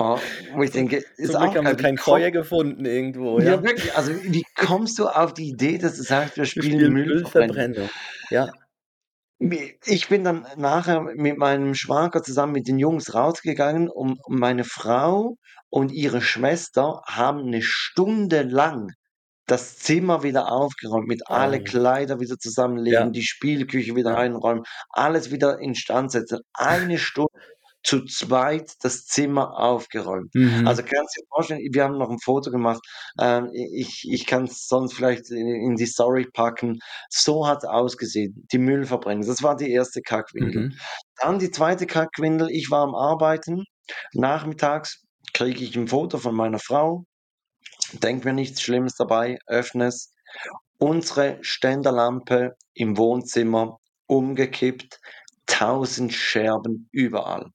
[0.00, 0.16] Oh,
[0.54, 3.40] wo ich denke, ist Zum Glück auch haben wir kein Feuer gefunden irgendwo.
[3.40, 3.54] Ja.
[3.54, 3.62] ja.
[3.64, 3.96] wirklich.
[3.96, 7.88] Also, wie kommst du auf die Idee, dass du sagst, wir spielen, spielen Müllverbrennung?
[8.30, 8.52] Ja.
[9.84, 15.36] Ich bin dann nachher mit meinem Schwager zusammen mit den Jungs rausgegangen und meine Frau
[15.68, 18.92] und ihre Schwester haben eine Stunde lang
[19.48, 21.64] das Zimmer wieder aufgeräumt, mit alle oh.
[21.64, 23.10] Kleider wieder zusammenlegen, ja.
[23.10, 26.40] die Spielküche wieder einräumen, alles wieder instand setzen.
[26.52, 27.32] Eine Stunde
[27.88, 30.34] zu zweit das Zimmer aufgeräumt.
[30.34, 30.68] Mhm.
[30.68, 32.82] Also kannst du dir vorstellen, wir haben noch ein Foto gemacht.
[33.18, 36.80] Ähm, ich ich kann es sonst vielleicht in, in, die Story packen.
[37.08, 39.26] So hat es ausgesehen, die Müllverbrennung.
[39.26, 40.64] Das war die erste Kackwindel.
[40.64, 40.78] Mhm.
[41.16, 42.50] Dann die zweite Kackwindel.
[42.50, 43.64] Ich war am Arbeiten.
[44.12, 47.04] Nachmittags kriege ich ein Foto von meiner Frau.
[47.94, 50.12] Denk mir nichts Schlimmes dabei, öffne es.
[50.76, 55.00] Unsere Ständerlampe im Wohnzimmer umgekippt,
[55.46, 57.50] tausend Scherben überall.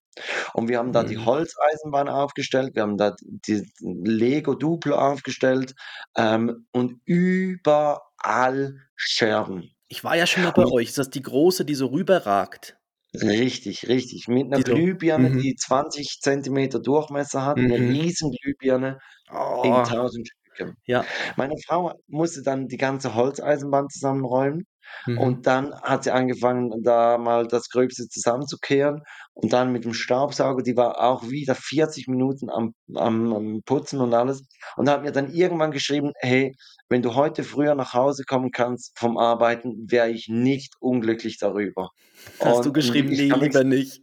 [0.53, 1.25] Und wir haben da die mhm.
[1.25, 5.73] Holzeisenbahn aufgestellt, wir haben da die Lego Duplo aufgestellt
[6.17, 9.71] ähm, und überall Scherben.
[9.87, 10.89] Ich war ja schon mal bei euch.
[10.89, 12.77] Ist das die große, die so rüberragt?
[13.13, 14.27] Richtig, richtig.
[14.27, 15.39] Mit einer Die Glühbirne, mhm.
[15.39, 17.71] die 20 Zentimeter Durchmesser hat, Mhm.
[17.71, 18.99] riesen Glühbirne
[19.29, 19.83] in Oh.
[19.83, 20.77] 1000 Stücken.
[20.85, 21.05] Ja.
[21.35, 24.65] Meine Frau musste dann die ganze Holzeisenbahn zusammenräumen
[25.05, 25.17] Mhm.
[25.17, 29.03] Und dann hat sie angefangen, da mal das Gröbste zusammenzukehren.
[29.33, 33.99] Und dann mit dem Staubsauger, die war auch wieder 40 Minuten am, am, am Putzen
[33.99, 34.43] und alles.
[34.75, 36.53] Und hat mir dann irgendwann geschrieben, hey,
[36.89, 41.89] wenn du heute früher nach Hause kommen kannst vom Arbeiten, wäre ich nicht unglücklich darüber.
[42.39, 44.01] Hast und, du geschrieben, nee, lieber nicht.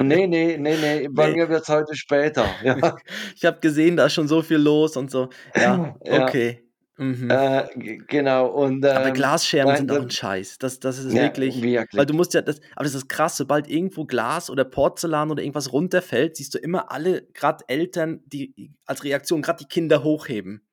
[0.00, 1.36] Nee, nee, nee, nee, bei nee.
[1.36, 2.46] mir wird es heute später.
[2.62, 2.96] Ja.
[3.36, 5.28] Ich habe gesehen, da ist schon so viel los und so.
[5.54, 6.64] Ja, okay.
[6.98, 7.28] Mhm.
[7.28, 7.68] Äh,
[8.08, 10.58] genau, und, Aber ähm, Glasscherben nein, sind auch ein Scheiß.
[10.58, 12.06] Das das ist Ja, wirklich weil wirklich.
[12.06, 15.72] du musst ja das aber das ist krass, sobald irgendwo Glas oder Porzellan oder irgendwas
[15.72, 20.66] runterfällt, siehst du immer alle, grad Eltern, die als Reaktion grad die Kinder hochheben.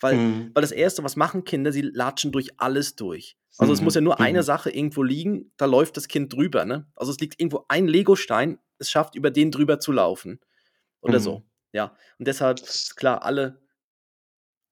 [0.00, 0.54] Weil Mhm.
[0.54, 1.72] weil das Erste, was machen Kinder?
[1.72, 3.36] Sie latschen durch alles durch.
[3.56, 4.44] Also, es muss ja Mhm, nur eine mhm.
[4.44, 6.88] Sache irgendwo liegen, da läuft das Kind drüber, ne?
[6.96, 10.40] Also, es liegt irgendwo ein Legostein, es schafft, über den drüber zu laufen
[11.02, 11.42] oder so.
[11.42, 11.48] Mhm.
[11.72, 12.60] Ja, und deshalb
[12.96, 13.60] klar, alle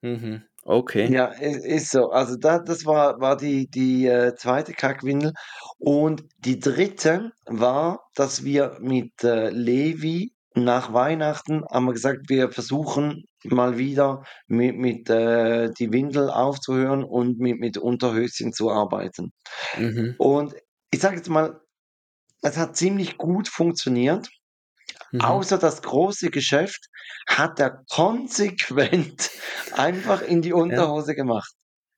[0.02, 1.12] Mhm, okay.
[1.12, 2.10] Ja, i ist so.
[2.10, 4.72] Also, da das war war die die, äh, 2.
[4.74, 5.32] Kackwindel.
[5.78, 7.32] Und die 3.
[7.46, 14.22] war, dass wir mit, äh, Levi nach Weihnachten haben wir gesagt, wir versuchen mal wieder
[14.48, 19.32] mi mit, äh, die Windel aufzuhören und mit mit Unterhöschen zu arbeiten.
[19.78, 20.14] Mhm.
[20.18, 20.54] Und
[20.90, 21.60] ich sage jetzt mal,
[22.42, 24.28] es hat ziemlich gut funktioniert.
[25.12, 25.20] Mhm.
[25.20, 26.86] Außer das große Geschäft
[27.28, 29.30] hat er konsequent
[29.72, 30.82] einfach in die Ja.
[30.82, 31.52] Unterhose gemacht.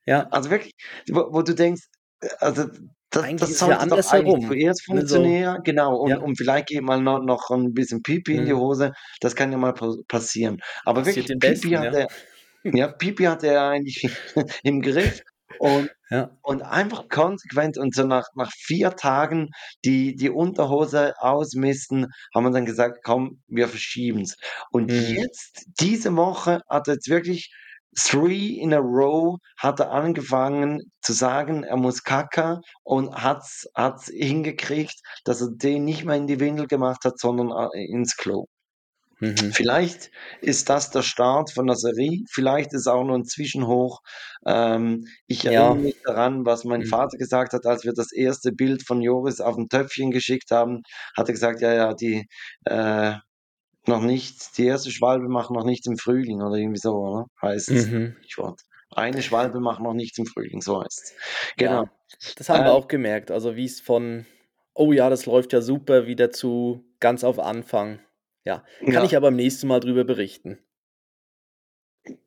[0.07, 0.29] Ja.
[0.31, 0.75] Also, wirklich,
[1.11, 1.83] wo wo du denkst,
[2.21, 2.67] äh, also,
[3.11, 6.19] das Eigentlich das ist es ja sollte doch eigentlich zuerst ne, funktionieren, genau, und Ja.
[6.19, 8.55] und vielleicht geht mal no noch 'n bisschen Pipi in die Mhm.
[8.55, 8.93] Hose.
[9.21, 10.59] Das kann ja mal pa passieren.
[10.85, 11.95] Aber Passiert wirklich, Pipi Besten, hat ja.
[11.95, 12.09] er
[12.65, 14.03] ja, Pipi hatte er eigentlich
[14.65, 15.21] im Griff
[15.59, 16.37] und Ja.
[16.43, 19.51] und einfach konsequent und so nach nach 4 Tagen
[19.85, 24.37] die die Unterhose ausmisten, haben wir dann gesagt: „Komm, wir verschieben's.“
[24.73, 25.17] Und Mhm.
[25.17, 27.51] jetzt, diese Woche hat er jetzt wirklich
[27.97, 34.09] 3 in a row hat er angefangen zu sagen, er muss Kaka und hat's hat's
[34.09, 38.47] hingekriegt, dass er den nicht mehr in die Windel gemacht hat, sondern, äh, ins Klo.
[39.21, 39.55] Mhm.
[39.55, 40.11] Vielleicht
[40.41, 44.01] ist das der Start von der Serie, vielleicht ist auch nur 'n Zwischenhoch.
[44.47, 45.81] Ähm, ich erinnere Ja.
[45.81, 46.85] mich daran, was mein Mhm.
[46.85, 50.83] Vater gesagt hat, als wir das erste Bild von Joris auf'm Töpfchen geschickt haben,
[51.17, 52.27] hat er gesagt: „Ja, ja, die,
[52.65, 53.15] äh
[53.87, 57.27] noch nicht die erste Schwalbe macht noch nichts im Frühling“, oder irgendwie so, oder?
[57.43, 58.17] Heißt's, Mhm.
[58.21, 58.61] Sprichwort.
[58.91, 61.15] „Eine Schwalbe macht noch nichts im Frühling“, so heißt's.
[61.59, 61.83] Genau.
[61.83, 61.93] Ja,
[62.35, 63.31] das haben wir Ähm auch gemerkt.
[63.31, 64.27] Also, wie's von:
[64.75, 68.01] „Oh ja, das läuft ja super“, wieder zu ganz auf Anfang.
[68.47, 69.13] Ja, kann ich Ja.
[69.13, 70.59] ja beim nächsten Mal drüber berichten.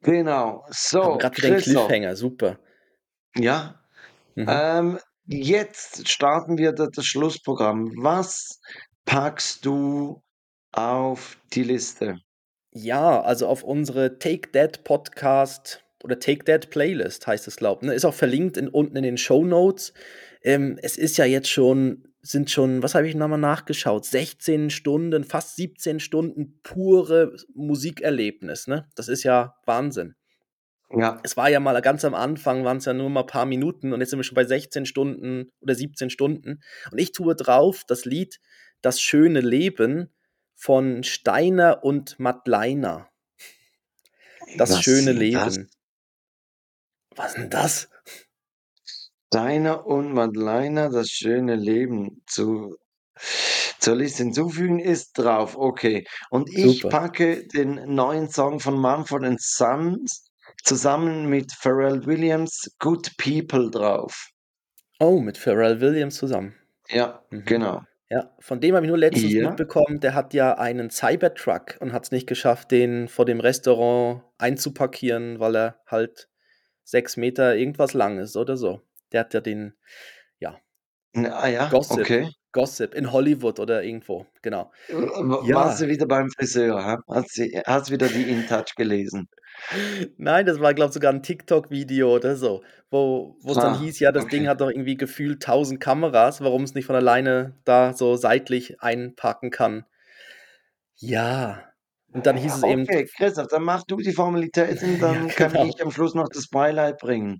[0.03, 0.63] Genau.
[0.71, 1.93] So, grad wieder 'n Christoph.
[1.95, 2.59] Cliffhanger, super.
[3.35, 3.79] Ja,
[4.35, 4.67] Mhm.
[4.79, 7.91] ähm, jetzt starten wir da das Schlussprogramm.
[7.97, 8.59] Was
[9.05, 10.23] packst du
[10.73, 12.19] auf die Liste?
[12.73, 17.93] Ja, also, auf unsere „Take That“ Podcast oder „Take That“ Playlist heißt es, glaube ne?
[17.93, 19.93] Ist auch verlinkt in unten in den Shownotes.
[20.43, 24.05] Ähm, es ist ja jetzt schon sind schon was habe ich noch mal nachgeschaut?
[24.05, 28.87] 16 Stunden, fast 17 Stunden pure Musikerlebnis, ne?
[28.95, 30.15] Das ist ja Wahnsinn.
[30.91, 31.21] Ja.
[31.25, 34.11] Es war ja mal ganz am Anfang waren's ja nur mal paar Minuten und jetzt
[34.11, 36.61] sind wir schon bei 16 Stunden oder 17 Stunden.
[36.91, 38.39] Und ich tue drauf das Lied
[38.81, 40.13] „Das schöne Leben“
[40.55, 43.09] von Steiner und Madleiner.
[44.57, 45.55] „Das Was schöne sind das?
[45.55, 45.69] Leben“.
[47.15, 47.87] Was 'n das?
[49.33, 52.77] Steiner und Madleiner, „Das schöne Leben“ zu
[53.79, 56.05] zur Liste hinzufügen ist drauf, okay.
[56.29, 56.89] Und ich Super.
[56.89, 60.29] packe den neuen Song von Mumford & Sons
[60.63, 64.29] zusammen mit Pharrell Williams, „Good People“ drauf.
[65.01, 66.55] Oh, mit Pharrell Williams zusammen.
[66.89, 67.45] Ja, Mhm.
[67.45, 67.81] genau.
[68.09, 69.57] Ja, von dem habe ich nur letztens Ja.
[69.57, 75.39] mitbekommen, der hat ja einen Cybertruck und hat's nicht geschafft, den vor dem Restaurant einzuparkieren,
[75.39, 76.29] weil er halt
[76.85, 78.86] 6 Meter irgendwas lang ist oder so.
[79.11, 79.73] Der hat ja den
[80.39, 80.59] ja.
[81.15, 82.27] Ah ja, Gossip okay.
[82.53, 84.71] Gossip in Hollywood oder irgendwo, genau.
[84.89, 85.89] Äh, wa warst du Ja.
[85.89, 86.97] wieder beim Friseur, ha?
[87.09, 89.27] Hast sie hast wieder die InTouch gelesen?
[90.19, 94.27] Nein, das war, glaube sogar 'n TikTok-Video oder so, wo dann Ah, hieß, ja, das
[94.29, 94.49] Ding okay.
[94.49, 99.85] hat doch irgendwie gefühlt 1.000 Kameras, warum's nicht von alleine da so seitlich einparken kann.
[100.99, 101.71] Ja,
[102.11, 105.53] und dann hieß es eben Okay, Christoph, dann mach du die Formalitäten, Ja, dann kann
[105.53, 105.67] genau.
[105.67, 107.39] ich am Schluss noch das Beileid bringen.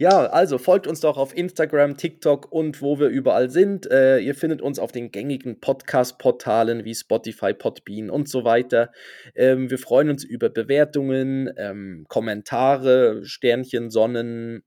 [0.00, 3.90] Ja, also, folgt uns doch auf Instagram, TikTok und wo wir überall sind.
[3.90, 8.92] Äh, ihr findet uns auf den gängigen Podcast-Portalen wie Spotify, Podbean und so weiter.
[9.34, 14.62] Ähm, wir freuen uns über Bewertungen, ähm, Kommentare, Sternchen, Sonnen,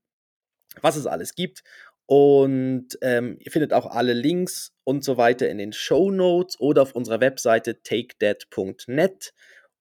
[0.82, 1.62] was es alles gibt.
[2.04, 6.94] Und, ähm, ihr findet auch alle Links und so weiter in den Shownotes oder auf
[6.94, 9.32] unserer Webseite takethat.net.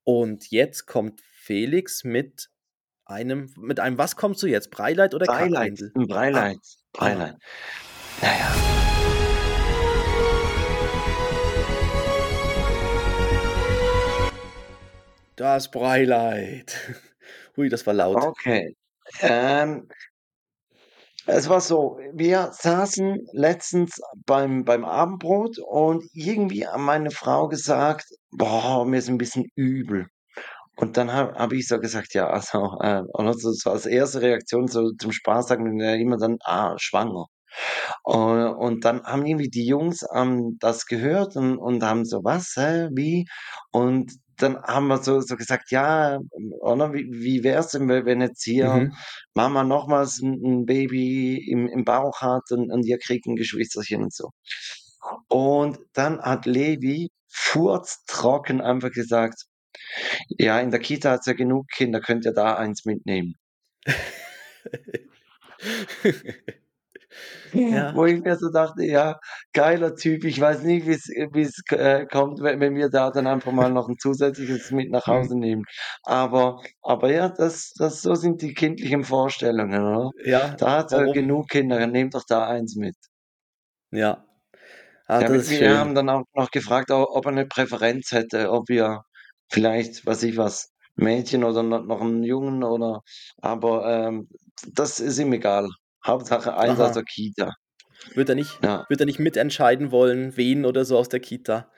[0.06, 2.51] Und jetzt kommt Felix mit
[3.12, 4.72] einem mit einem was kommst du jetzt?
[4.72, 5.92] Breileid oder Kackwindel?
[5.96, 6.58] 'n Ah, Breileid,
[6.98, 7.00] ah.
[7.00, 7.36] Beileid.
[8.22, 8.52] Ja, ja.
[15.38, 16.76] Das Breileid.
[17.58, 18.18] Hui, das war laut.
[18.18, 18.76] Okay.
[19.22, 19.88] Ähm
[21.28, 28.06] es war so, wir saßen letztens beim beim Abendbrot und irgendwie hat meine Frau gesagt:
[28.32, 30.08] „Boah, mir ist 'n bisschen übel.“
[30.82, 34.22] Und dann habe hab ich so gesagt, ja, also, äh, und so, so als erste
[34.24, 37.28] Reaktion so zum Spaß sagen wir immer dann, ah, schwanger.
[38.04, 42.56] Und, und dann haben irgendwie die Jungs ähm, das gehört und, und haben so, was,
[42.56, 43.28] hä, wie?
[43.72, 46.18] Und dann haben wir so, so gesagt, ja,
[46.62, 48.94] oder wie, wie wäre es denn, wenn jetzt hier mhm.
[49.36, 54.02] Mama nochmals ein, ein Baby im, im Bauch hat und, und ihr kriegt ein Geschwisterchen
[54.02, 54.32] und so.
[55.28, 59.46] Und dann hat Levi furztrocken einfach gesagt,
[60.30, 63.36] ja, in der Kita hat es ja genug Kinder, könnt ihr da eins mitnehmen.
[67.54, 67.96] Ja.
[67.96, 69.20] Wo ich mir so dachte, ja,
[69.54, 73.52] geiler Typ, ich weiß nicht, wie es äh, kommt, wenn, wenn wir da dann einfach
[73.52, 75.12] mal noch ein zusätzliches mit nach mhm.
[75.12, 75.64] Hause nehmen.
[76.04, 80.10] Aber, aber ja, das, das, so sind die kindlichen Vorstellungen, oder?
[80.24, 80.56] Ja.
[80.56, 82.96] Da hat er genug Kinder, nehmt doch da eins mit.
[83.92, 84.26] Ja.
[85.08, 85.78] Ah, ja wir schön.
[85.78, 89.04] haben dann auch noch gefragt, ob er eine Präferenz hätte, ob wir
[89.52, 93.02] vielleicht, was ich was, Mädchen oder noch einen Jungen oder,
[93.42, 94.30] aber ähm,
[94.74, 95.70] das ist ihm egal.
[96.06, 97.54] Hauptsache eins aus der Kita.
[98.16, 98.86] Wird er nicht, ja.
[98.90, 101.70] wird er nicht mitentscheiden wollen, wen oder so aus der Kita?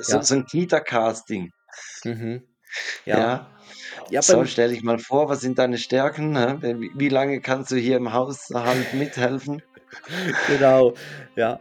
[0.00, 0.22] So, ja.
[0.22, 1.50] so ein Kita-Casting.
[2.04, 2.42] Mhm.
[3.04, 3.18] Ja.
[3.18, 3.50] ja.
[4.10, 6.34] ja so, stell dich mal vor, was sind deine Stärken?
[6.62, 9.62] Wie, wie lange kannst du hier im Haushalt mithelfen?
[10.48, 10.94] genau,
[11.36, 11.60] ja.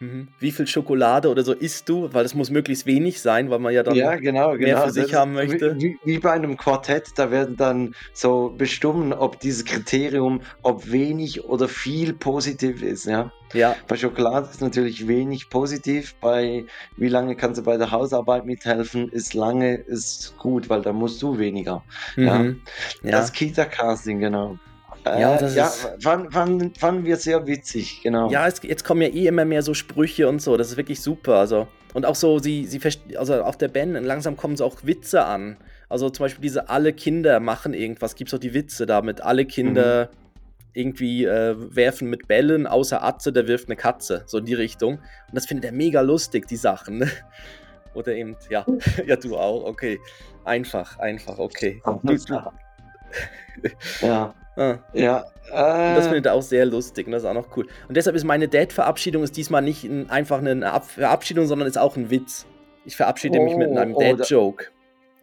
[0.00, 0.28] Mhm.
[0.38, 2.08] Wie viel Schokolade oder so isst du?
[2.12, 4.84] Weil es muss möglichst wenig sein, weil man ja dann ja, genau, mehr genau.
[4.86, 5.76] für sich das haben möchte.
[5.78, 11.44] Wie, wie, bei einem Quartett, da werden dann so bestimmen, ob dieses Kriterium, ob wenig
[11.44, 13.04] oder viel positiv ist.
[13.04, 13.30] Ja.
[13.52, 13.76] Ja.
[13.88, 16.14] Bei Schokolade ist natürlich wenig positiv.
[16.14, 16.64] Bei
[16.96, 21.20] wie lange kannst du bei der Hausarbeit mithelfen, ist lange ist gut, weil da musst
[21.20, 21.84] du weniger.
[22.16, 22.62] Mhm.
[23.02, 23.10] Ja.
[23.10, 24.58] Das Kita-Casting, genau.
[25.04, 28.30] Ja, äh, das ja, ist, fanden, fanden, fanden wir sehr witzig, genau.
[28.30, 31.00] Ja, es, jetzt kommen ja eh immer mehr so Sprüche und so, das ist wirklich
[31.00, 31.36] super.
[31.36, 32.80] Also, und auch so, sie, sie
[33.16, 35.56] also auf der Band, langsam kommen so auch Witze an.
[35.88, 39.44] Also zum Beispiel diese alle Kinder machen irgendwas, gibt es auch die Witze damit, alle
[39.44, 40.16] Kinder mhm.
[40.74, 44.94] irgendwie äh, werfen mit Bällen, außer Atze, der wirft eine Katze, so in die Richtung.
[44.98, 46.98] Und das findet er mega lustig, die Sachen.
[46.98, 47.10] Ne?
[47.94, 48.64] Oder eben, ja,
[49.06, 49.98] ja, du auch, okay.
[50.44, 51.82] Einfach, einfach, okay.
[52.02, 52.40] Du, du,
[54.00, 54.34] ja.
[54.60, 54.78] Ah.
[54.92, 55.24] Ja.
[55.50, 57.66] Äh, das findet er auch sehr lustig und das ist auch noch cool.
[57.88, 62.10] Und deshalb ist meine Dad-Verabschiedung diesmal nicht ein, einfach eine Verabschiedung, sondern ist auch ein
[62.10, 62.46] Witz.
[62.84, 64.66] Ich verabschiede oh, mich mit einem oh, Dad-Joke.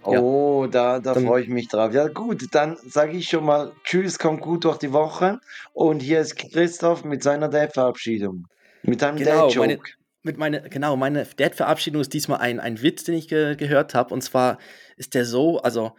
[0.09, 0.21] Ja.
[0.21, 1.93] Oh, da, da freue ich mich drauf.
[1.93, 5.39] Ja, gut, dann sage ich schon mal Tschüss, kommt gut durch die Woche.
[5.73, 8.45] Und hier ist Christoph mit seiner Dad-Verabschiedung.
[8.81, 9.59] Mit einem genau, Dad-Joke.
[9.59, 9.79] Meine,
[10.23, 14.13] mit meine, genau, meine Dad-Verabschiedung ist diesmal ein, ein Witz, den ich ge gehört habe.
[14.13, 14.57] Und zwar
[14.95, 15.91] ist der so, also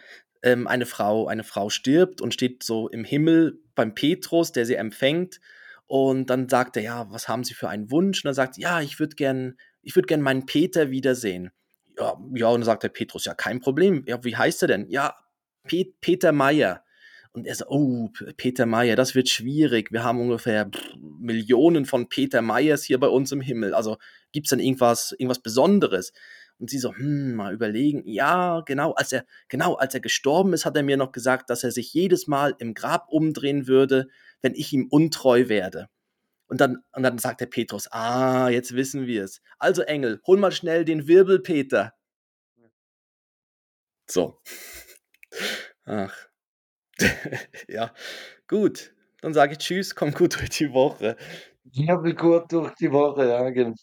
[0.43, 4.74] ähm, eine Frau, eine Frau stirbt und steht so im Himmel beim Petrus, der sie
[4.74, 5.41] empfängt.
[5.86, 8.18] Und dann sagt er, ja, was haben Sie für einen Wunsch?
[8.18, 11.51] Und dann sagt ja, ich würde gern, ich würde gern meinen Peter wiedersehen.
[11.99, 14.05] Ja, ja, und dann sagt der Petrus, ja, kein Problem.
[14.07, 14.89] Ja, wie heißt er denn?
[14.91, 15.16] Ja,
[15.64, 16.84] Pet Peter Meyer.
[17.32, 19.93] Und er sagt, oh, Peter Meyer, das wird schwierig.
[19.93, 23.74] Wir haben ungefähr Millionen von Peter Meyers hier bei uns im Himmel.
[23.74, 23.97] Also
[24.32, 26.12] gibt es dann irgendwas, irgendwas Besonderes?
[26.59, 28.03] Und sie so, hm, mal überlegen.
[28.07, 31.65] Ja, genau, als er, genau, als er gestorben ist, hat er mir noch gesagt, dass
[31.65, 34.09] er sich jedes Mal im Grab umdrehen würde,
[34.43, 35.89] wenn ich ihm untreu werde.
[36.49, 39.43] Und dann, und dann sagt der Petrus, ah, jetzt wissen wir es.
[39.59, 41.95] Also Engel, hol mal schnell den Wirbel, Peter.
[44.11, 44.41] So.
[45.85, 46.29] Ach.
[47.69, 47.95] ja,
[48.49, 48.95] gut.
[49.21, 51.17] Dann sage ich Tschüss, komm gut durch die Woche.
[51.65, 53.75] Wie gut durch die Woche, ja, genau.